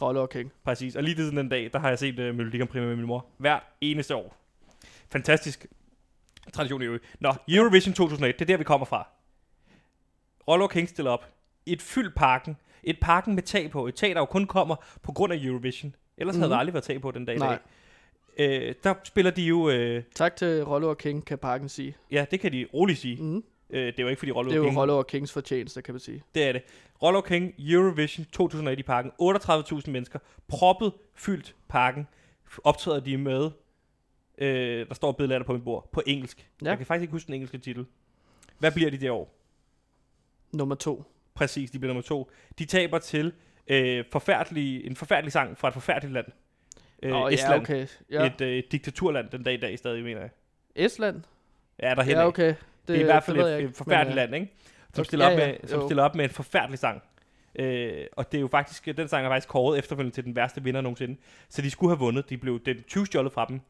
Rolle 0.01 0.19
og 0.19 0.29
King. 0.29 0.51
Præcis. 0.63 0.95
Og 0.95 1.03
lige 1.03 1.15
siden 1.15 1.37
den 1.37 1.49
dag, 1.49 1.69
der 1.73 1.79
har 1.79 1.89
jeg 1.89 1.99
set 1.99 2.19
uh, 2.19 2.35
Melodi 2.35 2.57
Grand 2.57 2.69
Prix 2.69 2.81
med 2.81 2.95
min 2.95 3.05
mor. 3.05 3.25
Hver 3.37 3.59
eneste 3.81 4.15
år. 4.15 4.35
Fantastisk 5.11 5.65
tradition 6.53 6.81
i 6.81 6.85
øvrigt. 6.85 7.03
Nå, 7.19 7.33
Eurovision 7.49 7.93
2001, 7.93 8.35
det 8.39 8.41
er 8.41 8.45
der, 8.45 8.57
vi 8.57 8.63
kommer 8.63 8.85
fra. 8.85 9.07
Rollo 10.47 10.67
King 10.67 10.89
stiller 10.89 11.11
op. 11.11 11.25
Et 11.65 11.81
fyldt 11.81 12.15
parken. 12.15 12.57
Et 12.83 12.97
parken 13.01 13.35
med 13.35 13.43
tag 13.43 13.71
på. 13.71 13.87
Et 13.87 13.95
tag, 13.95 14.09
der 14.09 14.19
jo 14.19 14.25
kun 14.25 14.45
kommer 14.45 14.75
på 15.01 15.11
grund 15.11 15.33
af 15.33 15.37
Eurovision. 15.37 15.95
Ellers 16.17 16.33
mm-hmm. 16.35 16.41
havde 16.41 16.47
Mhm. 16.47 16.51
der 16.51 16.57
aldrig 16.59 16.73
været 16.73 16.83
tag 16.83 17.01
på 17.01 17.11
den 17.11 17.25
dag 17.25 17.35
i 17.35 17.39
dag. 17.39 17.57
Øh, 18.39 18.75
der 18.83 18.93
spiller 19.03 19.31
de 19.31 19.41
jo... 19.41 19.69
Øh, 19.69 20.03
Tak 20.15 20.35
til 20.35 20.63
Rolle 20.63 20.87
og 20.87 20.97
King, 20.97 21.25
kan 21.25 21.37
parken 21.37 21.69
sige. 21.69 21.95
ja, 22.11 22.25
det 22.31 22.39
kan 22.39 22.51
de 22.51 22.65
roligt 22.73 22.99
sige. 22.99 23.23
Mm. 23.23 23.43
Øh, 23.69 23.87
det 23.87 23.99
er 23.99 24.03
jo 24.03 24.07
ikke, 24.09 24.19
fordi 24.19 24.31
Rollo 24.31 24.49
Det 24.49 24.55
er 24.55 24.59
jo 24.59 24.63
King... 24.63 24.77
Rolle 24.77 24.93
og 24.93 25.07
Kings 25.07 25.31
fortjeneste, 25.31 25.81
kan 25.81 25.93
man 25.93 25.99
sige. 25.99 26.23
Det 26.35 26.43
er 26.43 26.51
det. 26.51 26.61
Rollo 27.03 27.21
King 27.21 27.53
Eurovision 27.59 28.25
2001 28.31 28.79
i 28.79 28.83
parken. 28.83 29.11
38.000 29.21 29.91
mennesker. 29.91 30.19
Proppet, 30.47 30.93
fyldt 31.15 31.55
parken. 31.67 32.07
Optræder 32.63 32.99
de 32.99 33.17
med, 33.17 33.51
øh, 34.37 34.87
der 34.87 34.93
står 34.93 35.09
et 35.09 35.17
billede 35.17 35.33
af 35.33 35.39
det 35.39 35.45
på 35.45 35.53
mit 35.53 35.63
bord, 35.63 35.89
på 35.91 36.01
engelsk. 36.07 36.49
Ja. 36.61 36.69
Jeg 36.69 36.77
kan 36.77 36.85
faktisk 36.85 37.01
ikke 37.01 37.11
huske 37.11 37.27
den 37.27 37.33
engelske 37.33 37.57
titel. 37.57 37.85
Hvad 38.59 38.71
bliver 38.71 38.89
de 38.91 38.97
det 38.97 39.09
år? 39.09 39.35
Nummer 40.51 40.75
to. 40.75 41.03
Præcis, 41.33 41.71
de 41.71 41.79
bliver 41.79 41.89
nummer 41.93 42.01
to. 42.07 42.31
De 42.59 42.65
taber 42.65 42.99
til 42.99 43.33
øh, 43.67 44.05
forfærdelig, 44.11 44.85
en 44.85 44.95
forfærdelig 44.95 45.31
sang 45.31 45.57
fra 45.57 45.67
et 45.67 45.73
forfærdeligt 45.73 46.13
land. 46.13 46.25
Øh, 47.03 47.15
Åh, 47.15 47.33
Estland. 47.33 47.53
ja, 47.53 47.61
okay. 47.61 47.87
Ja. 48.11 48.25
Et, 48.25 48.41
øh, 48.41 48.57
et 48.57 48.71
diktaturland 48.71 49.29
den 49.29 49.43
dag 49.43 49.53
i 49.53 49.57
dag 49.57 49.77
stadig, 49.77 50.03
mener 50.03 50.21
jeg. 50.21 50.29
Estland? 50.75 51.21
Ja, 51.81 51.95
der 51.95 52.03
Ja, 52.03 52.27
okay. 52.27 52.47
Det, 52.47 52.57
Det 52.87 52.95
er 52.95 53.01
i 53.01 53.03
hvert 53.03 53.23
fald 53.23 53.39
et, 53.39 53.57
ikke, 53.57 53.69
et 53.69 53.75
forfærdeligt 53.75 54.15
men, 54.15 54.23
øh, 54.23 54.31
land, 54.31 54.35
ikke? 54.35 54.53
Som, 54.93 55.01
okay, 55.01 55.07
stiller 55.07 55.25
op, 55.25 55.31
ja, 55.31 55.45
ja, 55.45 55.47
med, 55.61 55.69
som 55.69 55.81
stiller 55.87 56.03
op 56.03 56.15
med 56.15 56.23
en 56.23 56.29
forfærdelig 56.29 56.79
sang. 56.79 57.01
Øh, 57.55 58.05
og 58.11 58.31
det 58.31 58.37
er 58.37 58.41
jo 58.41 58.47
faktisk, 58.47 58.85
den 58.97 59.07
sang 59.07 59.25
er 59.25 59.29
faktisk 59.29 59.47
kåret 59.47 59.79
efterfølgende 59.79 60.15
til 60.15 60.23
den 60.23 60.35
værste 60.35 60.63
vinder 60.63 60.81
nogensinde. 60.81 61.17
Så 61.49 61.61
de 61.61 61.69
skulle 61.71 61.91
have 61.91 61.99
vundet. 61.99 62.29
De 62.29 62.37
blev 62.37 62.59
den 62.65 62.83
20 62.83 63.05
stjålet 63.05 63.33
fra 63.33 63.45
dem. 63.45 63.61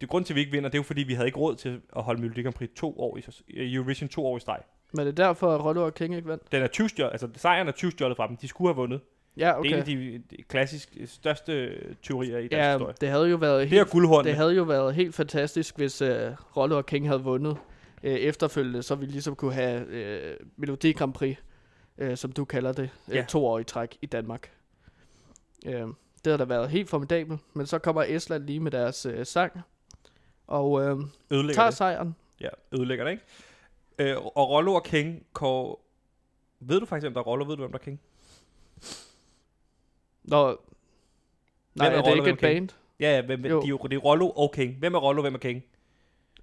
Det 0.00 0.08
grund 0.08 0.24
til, 0.24 0.32
at 0.32 0.34
vi 0.34 0.40
ikke 0.40 0.52
vinder, 0.52 0.68
det 0.68 0.74
er 0.74 0.78
jo 0.78 0.82
fordi, 0.82 1.02
vi 1.02 1.14
havde 1.14 1.28
ikke 1.28 1.38
råd 1.38 1.56
til 1.56 1.80
at 1.96 2.02
holde 2.02 2.20
Melodi 2.20 2.42
Grand 2.42 2.54
Prix 2.54 2.70
to 2.76 3.00
år 3.00 3.18
i, 3.48 3.74
Eurovision 3.74 4.08
to 4.08 4.26
år 4.26 4.36
i 4.36 4.40
streg. 4.40 4.58
Men 4.92 5.06
det 5.06 5.18
er 5.18 5.26
derfor, 5.26 5.54
at 5.54 5.64
Rollo 5.64 5.84
og 5.84 5.94
King 5.94 6.16
ikke 6.16 6.28
vandt? 6.28 6.52
Den 6.52 6.62
er 6.62 6.66
20 6.66 6.88
stjålet, 6.88 7.12
altså 7.12 7.28
sejren 7.36 7.68
er 7.68 7.72
20 7.72 7.90
stjålet 7.90 8.16
fra 8.16 8.26
dem. 8.26 8.36
De 8.36 8.48
skulle 8.48 8.68
have 8.68 8.76
vundet. 8.76 9.00
Ja, 9.36 9.58
Okay. 9.58 9.68
Det 9.70 9.88
er 9.88 9.96
en 9.96 10.12
af 10.12 10.22
de, 10.30 10.36
de 10.36 10.42
klassisk 10.42 10.96
største 11.06 11.74
teorier 12.02 12.38
i 12.38 12.42
dansk 12.42 12.52
Ja, 12.52 12.72
historie. 12.72 12.94
det 13.00 13.08
havde 13.08 13.28
jo 13.28 13.36
været 13.36 13.70
Det 13.70 13.76
er 13.76 13.80
helt, 13.80 13.90
guldhornene. 13.90 14.28
det 14.28 14.36
havde 14.36 14.54
jo 14.54 14.62
været 14.62 14.94
helt 14.94 15.14
fantastisk, 15.14 15.76
hvis 15.76 16.02
uh, 16.02 16.08
Rollo 16.56 16.76
og 16.76 16.86
King 16.86 17.08
havde 17.08 17.22
vundet 17.22 17.50
uh, 18.02 18.10
efterfølgende, 18.10 18.82
så 18.82 18.94
vi 18.94 19.06
ligesom 19.06 19.36
kunne 19.36 19.52
have 19.54 19.80
uh, 20.40 20.46
Melodi 20.56 20.92
Grand 20.92 21.12
Prix, 21.14 21.36
uh, 22.02 22.14
som 22.14 22.32
du 22.32 22.44
kalder 22.44 22.72
det, 22.72 22.90
uh, 23.08 23.14
Ja. 23.14 23.24
to 23.28 23.46
år 23.46 23.58
i 23.58 23.64
træk 23.64 23.98
i 24.02 24.06
Danmark. 24.06 24.50
Uh, 25.66 25.72
det 25.72 25.94
havde 26.24 26.38
da 26.38 26.44
været 26.44 26.70
helt 26.70 26.88
formidabelt, 26.88 27.40
men 27.54 27.66
så 27.66 27.78
kommer 27.78 28.02
Estland 28.08 28.44
lige 28.46 28.60
med 28.60 28.70
deres 28.70 29.06
uh, 29.06 29.12
sang, 29.24 29.60
og 30.46 30.70
uh, 30.70 30.80
ødelægger 30.80 31.54
tager 31.54 31.66
det. 31.68 31.74
sejren. 31.76 32.14
Ja, 32.40 32.48
ødelægger 32.72 33.04
det, 33.04 33.10
ikke? 33.10 33.24
Øh, 33.98 34.16
og 34.16 34.48
Rollo 34.50 34.74
og 34.74 34.84
King, 34.84 35.26
Kår... 35.32 35.84
Ved 36.60 36.80
du 36.80 36.86
faktisk, 36.86 37.04
hvem 37.04 37.14
der 37.14 37.20
er 37.20 37.24
Rollo? 37.24 37.44
Ved 37.44 37.56
du, 37.56 37.62
hvem 37.62 37.72
der 37.72 37.78
er 37.78 37.82
King? 37.82 38.00
Når, 40.24 40.46
nej, 40.46 40.56
Hvem 41.88 41.94
er 41.94 41.98
er 41.98 42.02
det 42.02 42.10
Rollo, 42.10 42.24
ikke 42.24 42.30
et 42.30 42.36
er 42.52 42.54
band? 42.54 42.68
Ja, 43.00 43.14
ja, 43.16 43.22
hvem, 43.22 43.42
de, 43.42 43.48
Jo. 43.48 43.60
er 43.62 43.66
jo- 43.66 43.78
det 43.90 43.92
er 43.96 43.98
Rollo 44.00 44.30
og 44.30 44.52
King. 44.52 44.74
Hvem 44.78 44.94
er 44.94 44.98
Rollo, 44.98 45.22
hvem 45.22 45.34
er 45.34 45.38
King? 45.38 45.64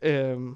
Uh, 0.06 0.54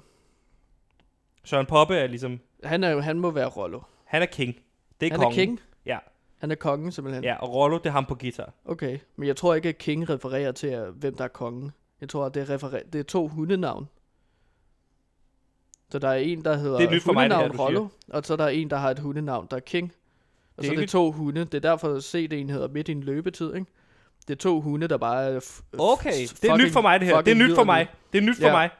Søren 1.44 1.66
Poppe 1.66 1.96
er 1.96 2.06
ligesom... 2.06 2.40
han, 2.64 2.84
er, 2.84 2.90
jo- 2.90 3.00
han 3.00 3.18
må 3.20 3.30
være 3.30 3.46
Rollo. 3.48 3.80
Han 4.04 4.22
er 4.22 4.26
King. 4.26 4.56
Det 5.00 5.06
er 5.06 5.10
Han 5.10 5.20
kongen. 5.20 5.40
er 5.40 5.44
King? 5.44 5.60
Ja. 5.86 5.98
Han 6.38 6.50
er 6.50 6.54
kongen 6.54 6.92
simpelthen? 6.92 7.24
Ja, 7.24 7.36
og 7.36 7.54
Rollo, 7.54 7.78
det 7.78 7.86
er 7.86 7.90
ham 7.90 8.06
på 8.06 8.14
guitar. 8.14 8.52
Okay, 8.64 8.98
men 9.16 9.28
jeg 9.28 9.36
tror 9.36 9.54
ikke, 9.54 9.68
at 9.68 9.78
King 9.78 10.10
refererer 10.10 10.52
til, 10.52 10.84
hvem 10.90 11.14
der 11.16 11.24
er 11.24 11.28
kongen. 11.28 11.70
Jeg 12.00 12.08
tror, 12.08 12.26
at 12.26 12.34
det, 12.34 12.50
referer- 12.50 12.82
det 12.92 12.98
er 12.98 13.02
to 13.02 13.28
hundenavn. 13.28 13.88
Så 15.90 15.98
der 15.98 16.08
er 16.08 16.14
en, 16.14 16.44
der 16.44 16.56
hedder 16.56 16.78
Det 16.78 16.86
er 16.86 16.90
nyt 16.90 17.02
for 17.02 17.12
mig, 17.12 17.30
det 17.30 17.36
her, 17.38 17.48
du 17.48 17.52
siger. 17.56 17.66
Rollo, 17.66 17.88
og 18.08 18.24
så 18.24 18.32
er 18.32 18.36
der 18.36 18.48
en, 18.48 18.70
der 18.70 18.76
har 18.76 18.90
et 18.90 18.98
hundenavn, 18.98 19.46
der 19.50 19.56
er 19.56 19.60
King. 19.60 19.92
Og 20.56 20.62
Det 20.62 20.70
er 20.70 20.74
så 20.74 20.76
er 20.76 20.80
det 20.80 20.88
to 20.90 21.12
hunde. 21.12 21.40
Det 21.44 21.54
er 21.54 21.60
derfor, 21.70 21.98
CD'en 21.98 22.52
hedder 22.52 22.68
Midt 22.68 22.88
i 22.88 22.92
en 22.92 23.02
løbetid, 23.02 23.54
ikke? 23.54 23.66
Det 24.28 24.34
er 24.34 24.38
to 24.38 24.60
hunde, 24.60 24.88
der 24.88 24.96
bare 24.96 25.24
er... 25.24 25.40
Okay, 25.78 26.10
f- 26.26 26.38
det 26.42 26.50
er 26.50 26.56
nyt 26.56 26.72
for 26.72 26.80
mig, 26.80 27.00
det 27.00 27.08
her. 27.08 27.20
Det 27.20 27.30
er 27.30 27.34
fucking 27.34 27.48
nyt 27.50 27.54
for 27.56 27.64
mig. 27.64 27.88
Det 28.12 28.18
er 28.18 28.22
nyt 28.22 28.36
for 28.36 28.46
Ja. 28.46 28.52
mig. 28.52 28.70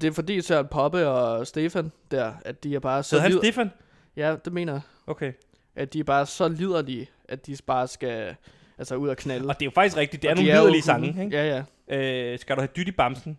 Det 0.00 0.04
er 0.04 0.12
fordi 0.12 0.40
Søren 0.42 0.66
Poppe 0.70 1.08
og 1.08 1.46
Stefan 1.46 1.92
der, 2.10 2.32
at 2.44 2.64
de 2.64 2.74
er 2.74 2.78
bare 2.80 3.02
så... 3.02 3.08
Så 3.10 3.20
han 3.20 3.32
Stefan? 3.32 3.70
Ja, 4.16 4.36
det 4.44 4.52
mener 4.52 4.72
jeg. 4.72 4.80
Okay. 5.06 5.32
At 5.76 5.92
de 5.92 6.00
er 6.00 6.04
bare 6.04 6.26
så 6.26 6.48
liderlige, 6.48 7.10
at 7.28 7.46
de 7.46 7.56
bare 7.66 7.88
skal 7.88 8.36
altså 8.78 8.94
ud 8.94 9.08
og 9.08 9.16
knalde. 9.16 9.48
Og 9.48 9.54
det 9.54 9.62
er 9.62 9.66
jo 9.66 9.70
faktisk 9.74 9.96
rigtigt. 9.96 10.22
Det 10.22 10.28
er 10.28 10.32
Og 10.32 10.36
de 10.36 10.42
nogle 10.42 10.56
jo 10.58 10.62
liderlige 10.62 10.82
sange, 10.82 11.24
ikke? 11.24 11.36
Ja, 11.36 11.62
ja. 11.88 12.32
Øh, 12.32 12.38
skal 12.38 12.56
du 12.56 12.60
have 12.60 12.68
dyt 12.76 12.88
i 12.88 12.92
bamsen? 12.92 13.38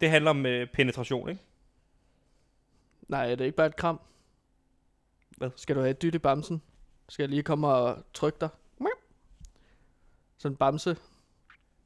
Det 0.00 0.10
handler 0.10 0.30
om 0.30 0.46
øh, 0.46 0.66
penetration, 0.74 1.28
ikke? 1.28 1.40
Nej, 3.08 3.30
er 3.30 3.34
det 3.34 3.44
ikke 3.44 3.56
bare 3.56 3.66
et 3.66 3.76
kram? 3.76 4.00
Hvad? 5.42 5.50
Skal 5.56 5.76
du 5.76 5.80
have 5.80 5.90
et 5.90 6.02
dyt 6.02 6.14
i 6.14 6.18
bamsen? 6.18 6.62
Skal 7.08 7.22
jeg 7.22 7.30
lige 7.30 7.42
komme 7.42 7.68
og 7.68 8.04
trykke 8.14 8.38
dig? 8.40 8.48
Sådan 10.38 10.52
en 10.52 10.56
bamse. 10.56 10.96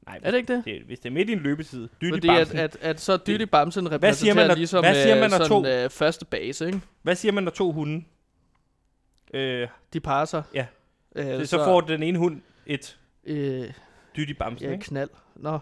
Nej, 0.07 0.21
Er 0.23 0.31
det 0.31 0.39
ikke 0.39 0.55
det? 0.57 0.65
det, 0.65 0.83
hvis 0.83 0.99
det 1.01 1.09
er 1.09 1.13
midt 1.13 1.29
i 1.29 1.33
en 1.33 1.39
løbetid, 1.39 1.89
dyt 2.01 2.09
i 2.09 2.11
Fordi 2.13 2.29
at, 2.29 2.35
bamsen. 2.37 2.59
at, 2.59 2.77
at 2.81 3.01
så 3.01 3.17
dyt 3.17 3.41
i 3.41 3.47
bamsen 3.47 3.91
repræsenterer 3.93 3.99
Hvad 3.99 4.15
siger 4.15 4.35
man, 4.35 4.47
når- 4.49 4.55
ligesom 4.55 4.85
hvad 4.85 4.95
siger 5.03 5.15
øh, 5.15 5.21
man, 5.21 5.31
når 5.31 5.37
sådan 5.39 5.49
to- 5.49 5.67
øh, 5.85 5.91
første 5.91 6.25
base, 6.25 6.67
ikke? 6.67 6.81
Hvad 7.03 7.15
siger 7.15 7.33
man, 7.33 7.45
når 7.45 7.51
to 7.51 7.73
hunde... 7.73 8.05
Øh, 9.35 9.69
De 9.93 10.01
parer 10.01 10.25
sig. 10.25 10.43
Ja. 10.55 10.67
Øh, 11.17 11.41
så, 11.41 11.47
så 11.47 11.65
får 11.65 11.81
den 11.81 12.03
ene 12.03 12.19
hund 12.19 12.43
et 12.67 12.99
Øh, 13.25 13.73
dyt 14.17 14.29
i 14.31 14.35
bamsen, 14.35 14.67
ja, 14.69 14.73
ikke? 14.73 14.85
knald. 14.85 15.11
Nå. 15.35 15.59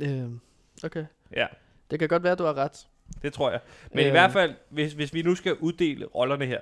Øh, 0.00 0.30
okay. 0.84 1.06
Ja, 1.36 1.46
Det 1.90 1.98
kan 1.98 2.08
godt 2.08 2.22
være, 2.22 2.34
du 2.34 2.44
har 2.44 2.54
ret. 2.54 2.86
Det 3.22 3.32
tror 3.32 3.50
jeg. 3.50 3.60
Men 3.92 3.98
i 4.00 4.04
Øh. 4.06 4.10
hvert 4.10 4.32
fald, 4.32 4.54
hvis, 4.68 4.92
hvis 4.92 5.14
vi 5.14 5.22
nu 5.22 5.34
skal 5.34 5.54
uddele 5.54 6.06
rollerne 6.06 6.46
her. 6.46 6.60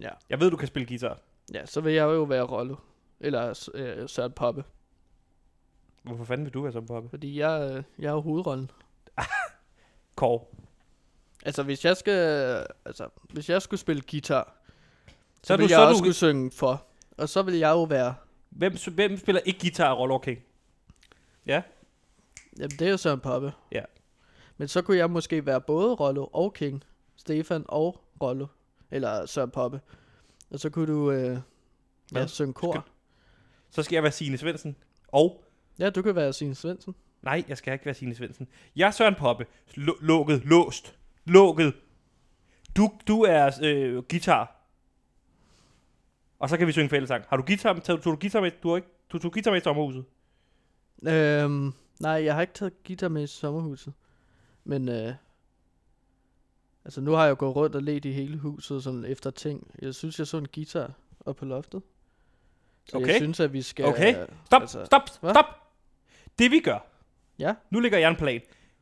Ja. 0.00 0.08
Jeg 0.30 0.40
ved, 0.40 0.50
du 0.50 0.56
kan 0.56 0.68
spille 0.68 0.86
guitar. 0.88 1.18
Ja, 1.54 1.66
så 1.66 1.80
vil 1.80 1.92
jeg 1.94 2.02
jo 2.04 2.22
være 2.22 2.42
Rollo. 2.42 2.76
Eller 3.20 3.68
øh, 3.74 4.08
Søren 4.08 4.32
Poppe. 4.32 4.64
Hvorfor 6.02 6.24
fanden 6.24 6.44
vil 6.44 6.54
du 6.54 6.62
være 6.62 6.72
så 6.72 6.80
poppe? 6.80 7.08
Fordi 7.08 7.38
jeg, 7.40 7.70
øh, 7.70 7.82
jeg 7.98 8.08
er 8.08 8.12
jo 8.12 8.20
hovedrollen. 8.20 8.70
Kåre. 10.16 10.44
Altså, 11.44 11.62
hvis 11.62 11.84
jeg 11.84 11.96
skal, 11.96 12.12
altså, 12.84 13.08
hvis 13.32 13.48
jeg 13.50 13.62
skulle 13.62 13.80
spille 13.80 14.02
guitar, 14.10 14.56
så, 15.06 15.46
Så 15.46 15.52
er 15.52 15.56
ville 15.56 15.68
du- 15.68 15.72
jeg 15.72 15.78
så 15.78 15.82
også 15.88 15.92
du- 15.92 15.98
skulle 15.98 16.14
synge 16.14 16.50
for. 16.50 16.84
Og 17.18 17.28
så 17.28 17.42
vil 17.42 17.54
jeg 17.54 17.70
jo 17.70 17.82
være, 17.82 18.14
Hvem, 18.50 18.72
hvem 18.94 19.16
spiller 19.18 19.40
ikke 19.44 19.60
guitar 19.60 19.88
af 19.88 19.98
Rollo 19.98 20.18
King? 20.18 20.38
Ja? 21.46 21.62
jamen 22.58 22.70
det 22.70 22.82
er 22.86 22.90
jo 22.90 22.96
Søren 22.96 23.20
Poppe. 23.20 23.52
Ja. 23.72 23.82
Men 24.56 24.68
så 24.68 24.82
kunne 24.82 24.96
jeg 24.96 25.10
måske 25.10 25.46
være 25.46 25.60
både 25.60 25.94
Rollo 25.94 26.26
og 26.32 26.54
King. 26.54 26.84
Stefan 27.16 27.64
og 27.68 28.04
Rollo. 28.22 28.46
Eller 28.90 29.26
Søren 29.26 29.50
Poppe. 29.50 29.80
Og 30.50 30.58
så 30.60 30.70
kunne 30.70 30.92
du, 30.92 31.10
øh, 31.10 31.30
ja, 31.32 31.38
Hvad? 32.10 32.28
synge 32.28 32.52
kor. 32.52 32.72
Skal- 32.72 32.82
Så 33.70 33.82
skal 33.82 33.96
jeg 33.96 34.02
være 34.02 34.12
Signe 34.12 34.38
Svendsen. 34.38 34.76
Og 35.08 35.44
Ja, 35.78 35.90
du 35.90 36.02
kan 36.02 36.14
være 36.14 36.32
Signe 36.32 36.54
Svendsen. 36.54 36.94
Nej, 37.22 37.44
jeg 37.48 37.58
skal 37.58 37.72
ikke 37.72 37.84
være 37.86 37.94
Signe 37.94 38.14
Svendsen. 38.14 38.48
Jeg 38.76 38.86
er 38.86 38.90
Søren 38.90 39.14
Poppe. 39.14 39.46
Lu- 39.76 39.98
lukket. 40.06 40.44
Låst. 40.44 40.94
Lukket. 41.24 41.74
Du, 42.76 42.90
du 43.08 43.22
er 43.22 43.50
øh, 43.62 44.02
guitar. 44.10 44.56
Og 46.38 46.48
så 46.48 46.56
kan 46.56 46.66
vi 46.66 46.72
synge 46.72 46.88
fællesang. 46.88 47.24
Har 47.28 47.36
du 47.36 47.42
guitar? 47.46 47.72
Tog, 47.74 48.02
tog 48.02 48.12
du 48.12 48.16
guitar 48.20 48.40
med? 48.40 48.50
Du 48.62 48.68
har 48.68 48.76
ikke, 48.76 48.88
du 49.12 49.18
tog 49.18 49.32
guitar 49.32 49.50
med 49.50 49.60
i 49.60 49.64
sommerhuset? 49.64 50.04
Øhm, 51.08 51.72
nej, 52.00 52.24
jeg 52.24 52.34
har 52.34 52.40
ikke 52.40 52.52
taget 52.54 52.82
guitar 52.86 53.08
med 53.08 53.22
i 53.22 53.26
sommerhuset. 53.26 53.92
Men, 54.64 54.88
øh, 54.88 55.14
altså 56.84 57.00
nu 57.00 57.10
har 57.12 57.22
jeg 57.24 57.30
jo 57.30 57.36
gået 57.38 57.56
rundt 57.56 57.76
og 57.76 57.82
let 57.82 58.04
i 58.04 58.12
hele 58.12 58.38
huset 58.38 58.82
sådan 58.84 59.04
efter 59.04 59.30
ting. 59.30 59.70
Jeg 59.82 59.94
synes, 59.94 60.18
jeg 60.18 60.26
så 60.26 60.36
en 60.38 60.48
guitar 60.54 60.92
op 61.20 61.36
på 61.36 61.44
loftet. 61.44 61.82
Så 62.84 62.96
Okay. 62.96 63.06
jeg 63.06 63.16
synes, 63.16 63.40
at 63.40 63.52
vi 63.52 63.62
skal... 63.62 63.84
Okay. 63.84 64.26
Stop, 64.46 64.62
altså, 64.62 64.84
stop, 64.84 65.08
stop. 65.08 65.44
Det 66.38 66.50
vi 66.50 66.60
gør. 66.60 66.78
Ja. 67.38 67.54
Nu 67.70 67.80
lægger 67.80 67.98
jeg 67.98 68.10
en 68.10 68.16
plan. 68.16 68.40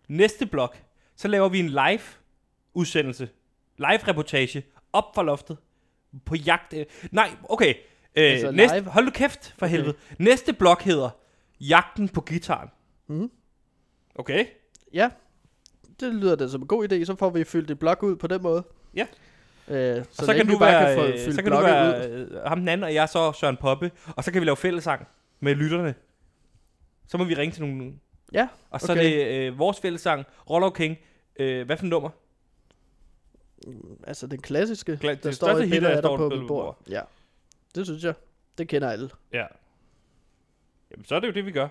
Næste 0.08 0.46
blok, 0.46 0.76
så 1.16 1.28
laver 1.28 1.48
vi 1.48 1.58
en 1.58 1.68
live 1.68 2.00
udsendelse. 2.74 3.28
Live 3.76 4.08
reportage 4.08 4.64
op 4.92 5.14
fra 5.14 5.22
loftet. 5.22 5.58
På 6.24 6.34
jagt. 6.34 6.72
Øh, 6.74 6.86
nej, 7.10 7.36
okay. 7.48 7.74
Øh, 8.16 8.32
Altså 8.32 8.50
næste, 8.50 8.78
live? 8.80 8.90
hold 8.90 9.04
nu 9.04 9.10
kæft 9.10 9.54
for 9.58 9.66
Okay. 9.66 9.76
helvede. 9.76 9.96
Næste 10.18 10.52
blok 10.52 10.82
hedder 10.82 11.10
Jagten 11.60 12.08
på 12.08 12.20
gitaren. 12.20 12.68
Mhm. 13.06 13.30
Okay? 14.14 14.46
Ja, 14.92 15.10
det 16.00 16.14
lyder 16.14 16.36
da 16.36 16.48
som 16.48 16.60
en 16.60 16.66
god 16.66 16.92
idé. 16.92 17.04
Så 17.04 17.16
får 17.16 17.30
vi 17.30 17.44
fyldt 17.44 17.70
et 17.70 17.78
blok 17.78 18.02
ud 18.02 18.16
på 18.16 18.26
den 18.26 18.42
måde. 18.42 18.64
Ja. 18.94 19.06
Øh, 19.68 19.76
så, 19.94 20.00
Og 20.00 20.06
så 20.10 20.26
længe 20.32 20.44
kan 20.44 20.52
du 20.52 20.58
bare 20.58 20.72
være, 20.72 20.94
kan 20.96 21.14
få 21.22 21.28
øh, 21.28 21.34
så 21.34 21.42
kan 21.42 21.52
du 21.52 21.58
være 21.58 22.10
ud. 22.10 22.28
øh, 22.34 22.42
ham 22.42 22.58
den 22.58 22.68
anden, 22.68 22.84
og 22.84 22.94
jeg 22.94 23.08
så 23.08 23.32
Søren 23.32 23.56
Poppe. 23.56 23.90
Og 24.16 24.24
så 24.24 24.32
kan 24.32 24.40
vi 24.40 24.46
lave 24.46 24.56
fællesang 24.56 25.06
med 25.40 25.54
lytterne. 25.54 25.94
Så 27.08 27.18
må 27.18 27.24
vi 27.24 27.34
ringe 27.34 27.52
til 27.52 27.62
nogle... 27.66 27.92
Ja, 28.32 28.48
Og 28.70 28.80
så 28.80 28.92
okay. 28.92 29.22
er 29.22 29.26
det 29.26 29.46
øh, 29.52 29.58
vores 29.58 29.80
fællesang, 29.80 30.24
Rollo 30.50 30.70
King. 30.70 30.98
Øh, 31.36 31.66
hvad 31.66 31.76
for 31.76 31.84
en 31.84 31.90
nummer? 31.90 32.10
Altså 34.06 34.26
den 34.26 34.40
klassiske, 34.42 34.92
Kla- 34.92 35.06
der 35.06 35.14
det 35.14 35.34
står 35.34 35.48
et 35.48 35.70
billede 35.70 35.92
af 35.92 36.02
dig 36.02 36.10
på 36.16 36.28
mit 36.28 36.48
bord. 36.48 36.78
Ja, 36.90 37.00
det 37.74 37.86
synes 37.86 38.04
jeg. 38.04 38.14
Det 38.58 38.68
kender 38.68 38.90
alle. 38.90 39.10
Ja. 39.32 39.46
Jamen, 40.90 41.04
så 41.04 41.14
er 41.14 41.20
det 41.20 41.26
jo 41.26 41.32
det, 41.32 41.46
vi 41.46 41.52
gør. 41.52 41.68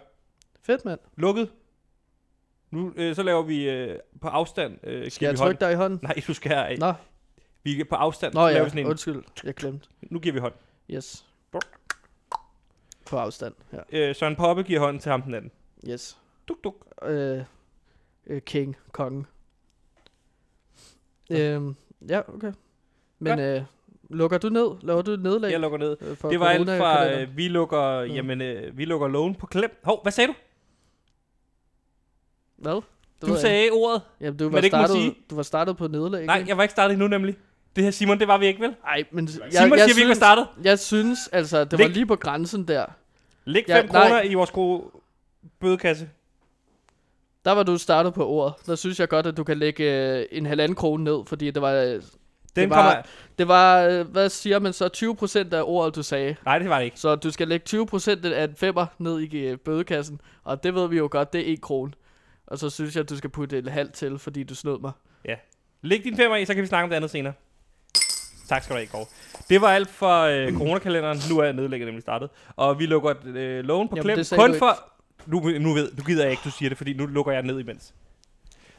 Fedt, 0.62 0.86
mand. 0.86 1.00
Lukket. 1.16 1.50
Nu, 2.72 2.94
øh, 2.96 3.16
så 3.16 3.24
laver 3.24 3.42
vi 3.44 3.70
øh, 3.70 4.00
på 4.22 4.28
afstand. 4.28 4.78
Øh, 4.84 5.12
Skal 5.12 5.25
jeg 5.25 5.38
trykke 5.38 5.60
dig 5.60 5.72
i 5.72 5.75
hånden? 5.75 6.00
Nej, 6.04 6.16
du 6.28 6.34
skal 6.34 6.51
have. 6.51 6.78
Nå, 6.78 6.94
Vi 7.63 7.80
er 7.80 7.86
på 7.90 7.96
afstand. 7.96 8.34
Nå 8.34 8.40
laver 8.40 8.51
ja, 8.58 8.63
vi 8.63 8.70
sådan 8.70 8.86
en. 8.86 8.88
undskyld. 8.90 9.24
Jeg 9.44 9.54
glemte. 9.56 9.88
Nu 10.01 10.20
giver 10.20 10.34
vi 10.34 10.40
hånd. 10.40 10.54
Yes. 10.92 11.25
På 13.06 13.18
afstand, 13.18 13.54
ja. 13.74 14.10
Øh, 14.10 14.16
Søren 14.16 14.36
Poppe 14.36 14.63
giver 14.63 14.80
hånd 14.80 15.00
til 15.00 15.12
ham 15.12 15.22
den 15.22 15.34
anden. 15.34 15.51
Yes. 15.90 16.18
Duk, 16.48 16.58
duk. 16.63 16.75
Øh, 17.04 17.44
øh, 18.28 18.42
king, 18.42 18.78
kongen. 18.92 19.25
Øhm, 21.32 21.75
ja, 22.10 22.22
okay. 22.36 22.51
Men 23.20 23.40
øh, 23.40 23.62
lukker 24.10 24.38
du 24.38 24.50
ned? 24.50 24.70
Laver 24.82 25.01
du 25.01 25.12
et 25.12 25.20
nedlag? 25.22 25.51
Jeg 25.51 25.60
lukker 25.60 25.78
ned. 25.78 25.98
øh, 26.01 26.18
for 26.18 26.30
Det 26.30 26.40
var 26.40 26.46
alt 26.48 26.68
fra, 26.70 27.12
øh, 27.12 27.38
vi 27.38 27.48
lukker, 27.48 28.06
Mm. 28.06 28.12
jamen, 28.12 28.42
øh, 28.42 28.78
vi 28.78 28.86
lukker 28.86 29.08
lån 29.08 29.36
på 29.36 29.46
klem. 29.48 29.80
Hov, 29.84 30.01
hvad 30.01 30.12
sagde 30.12 30.28
du? 30.28 30.34
Hvad? 32.62 32.74
Det 32.75 32.84
Du 33.22 33.27
jeg 33.34 33.41
sagde 33.41 33.70
ordet. 33.72 34.01
ikke. 34.01 34.25
Jamen, 34.25 34.38
du 34.38 34.50
var, 34.50 34.58
det 34.58 34.63
ikke 34.65 34.77
må 34.77 34.82
startet, 34.86 34.96
sige. 35.03 35.15
du 35.30 35.36
var 35.36 35.44
startet 35.44 35.77
på 35.77 35.88
nedlag, 35.88 36.25
Nej, 36.25 36.38
ikke? 36.38 36.50
jeg 36.50 36.58
var 36.58 36.63
ikke 36.63 36.72
startet 36.72 36.94
endnu 36.94 37.08
nemlig. 37.08 37.36
Det 37.75 37.84
her 37.84 37.91
Simon, 37.91 38.20
det 38.20 38.27
var 38.27 38.38
vi 38.38 38.46
ikke, 38.46 38.62
vel? 38.62 38.75
Ej, 38.88 39.03
men 39.12 39.25
jeg, 39.25 39.34
Simon 39.34 39.51
siger, 39.51 39.68
vi 39.68 39.72
ikke 39.72 39.88
var 39.88 39.94
synes, 39.94 40.18
startet. 40.18 40.48
jeg 40.63 40.80
synes, 40.80 41.20
altså, 41.32 41.63
det 41.63 41.80
Læg- 41.80 41.88
var 41.88 41.94
lige 41.94 42.06
på 42.06 42.15
grænsen 42.15 42.68
der. 42.68 42.86
Læg 43.46 43.63
Ja, 43.68 43.80
5 43.82 43.89
nej. 43.91 44.01
kroner 44.08 44.22
i 44.22 44.34
vores 44.34 44.51
gode 44.51 44.84
bødekasse. 45.60 46.10
Der 47.46 47.51
var 47.51 47.63
du 47.63 47.77
startet 47.77 48.13
på 48.13 48.27
ordet. 48.27 48.53
Der 48.65 48.75
synes 48.75 49.00
jeg 49.00 49.10
godt, 49.10 49.27
at 49.27 49.38
du 49.38 49.44
kan 49.44 49.58
lægge 49.58 49.84
øh, 50.20 50.25
en 50.32 50.46
halvanden 50.46 50.75
krone 50.75 51.03
ned, 51.03 51.20
fordi 51.25 51.51
det 51.51 51.62
var, 51.62 51.72
øh, 51.74 51.86
Den 51.88 52.01
Det 52.56 52.70
var- 52.70 52.75
kommer... 52.75 53.01
det 53.38 53.48
var, 53.48 53.82
øh, 53.84 54.08
hvad 54.08 54.30
siger 54.30 54.60
man 54.60 54.74
så, 54.74 54.89
20% 54.89 55.53
af 55.53 55.62
ordet, 55.65 55.96
du 55.96 56.03
sagde. 56.03 56.36
Nej, 56.46 56.60
det 56.60 56.70
var 56.70 56.77
det 56.77 56.86
ikke. 56.86 57.00
Så 57.00 57.15
du 57.15 57.32
skal 57.32 57.48
lægge 57.48 57.63
20% 57.68 58.25
af 58.34 58.44
en 58.44 58.56
femmer 58.56 58.86
ned 58.98 59.20
i 59.20 59.38
øh, 59.38 59.58
bødekassen, 59.58 60.22
og 60.44 60.63
det 60.63 60.75
ved 60.75 60.88
vi 60.89 60.98
jo 60.98 61.08
godt, 61.12 61.34
det 61.34 61.50
er 61.50 61.53
1 61.53 61.62
krone. 61.62 61.91
Og 62.51 62.60
så 62.60 62.70
synes 62.70 62.96
jeg, 62.96 63.03
at 63.03 63.10
du 63.10 63.17
skal 63.17 63.29
putte 63.29 63.58
et 63.58 63.67
halvt 63.67 63.93
til, 63.93 64.20
fordi 64.20 64.43
du 64.43 64.55
snød 64.55 64.79
mig. 64.79 64.91
Læg 65.81 66.03
din 66.03 66.17
femmer 66.17 66.38
i, 66.38 66.46
så 66.46 66.53
kan 66.53 66.63
vi 66.63 66.67
snakke 66.67 66.84
om 66.84 66.89
det 66.89 66.96
andet 66.96 67.12
senere. 67.12 67.34
Tak 68.48 68.63
skal 68.63 68.74
du 68.74 68.77
have, 68.77 68.88
Kåre. 68.88 69.05
Det 69.50 69.62
var 69.62 69.67
alt 69.67 69.89
for 69.89 70.22
øh, 70.22 70.53
coronakalenderen. 70.58 71.20
Nu 71.29 71.38
er 71.38 71.51
nedlægget 71.51 71.88
nemlig 71.88 72.01
startet. 72.01 72.29
Og 72.55 72.79
vi 72.79 72.86
lukker 72.86 73.13
øh, 73.25 73.63
loven 73.63 73.88
på 73.89 73.96
Jamen, 73.96 74.15
klem. 74.15 74.39
Kun 74.39 74.55
for... 74.55 74.91
Nu, 75.25 75.39
nu 75.39 75.74
ved 75.74 75.91
du 75.91 76.03
gider 76.03 76.24
jeg 76.24 76.31
ikke, 76.31 76.41
du 76.46 76.51
siger 76.51 76.70
det, 76.70 76.77
fordi 76.77 76.93
nu 76.93 77.05
lukker 77.05 77.31
jeg 77.31 77.41
ned 77.41 77.60
imens. 77.60 77.93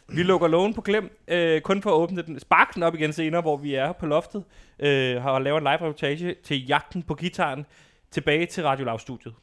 Vi 0.08 0.22
lukker 0.22 0.48
lågen 0.48 0.74
på 0.74 0.80
klem, 0.80 1.18
øh, 1.28 1.60
kun 1.60 1.82
for 1.82 1.90
at 1.90 1.94
åbne 1.94 2.22
den, 2.22 2.40
sparke 2.40 2.70
den 2.74 2.82
op 2.82 2.94
igen 2.94 3.12
senere, 3.12 3.40
hvor 3.40 3.56
vi 3.56 3.74
er 3.74 3.92
på 3.92 4.06
loftet, 4.06 4.44
øh, 4.78 5.22
har 5.22 5.38
lavet 5.38 5.58
en 5.58 5.64
live 5.64 5.72
reportage 5.72 6.34
til 6.44 6.66
jagten 6.66 7.02
på 7.02 7.14
gitaren, 7.14 7.66
tilbage 8.10 8.46
til 8.46 8.62
Radio 8.62 8.84
Lav 8.84 8.98
studiet. 8.98 9.34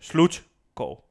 Slut, 0.00 0.42
går. 0.74 1.08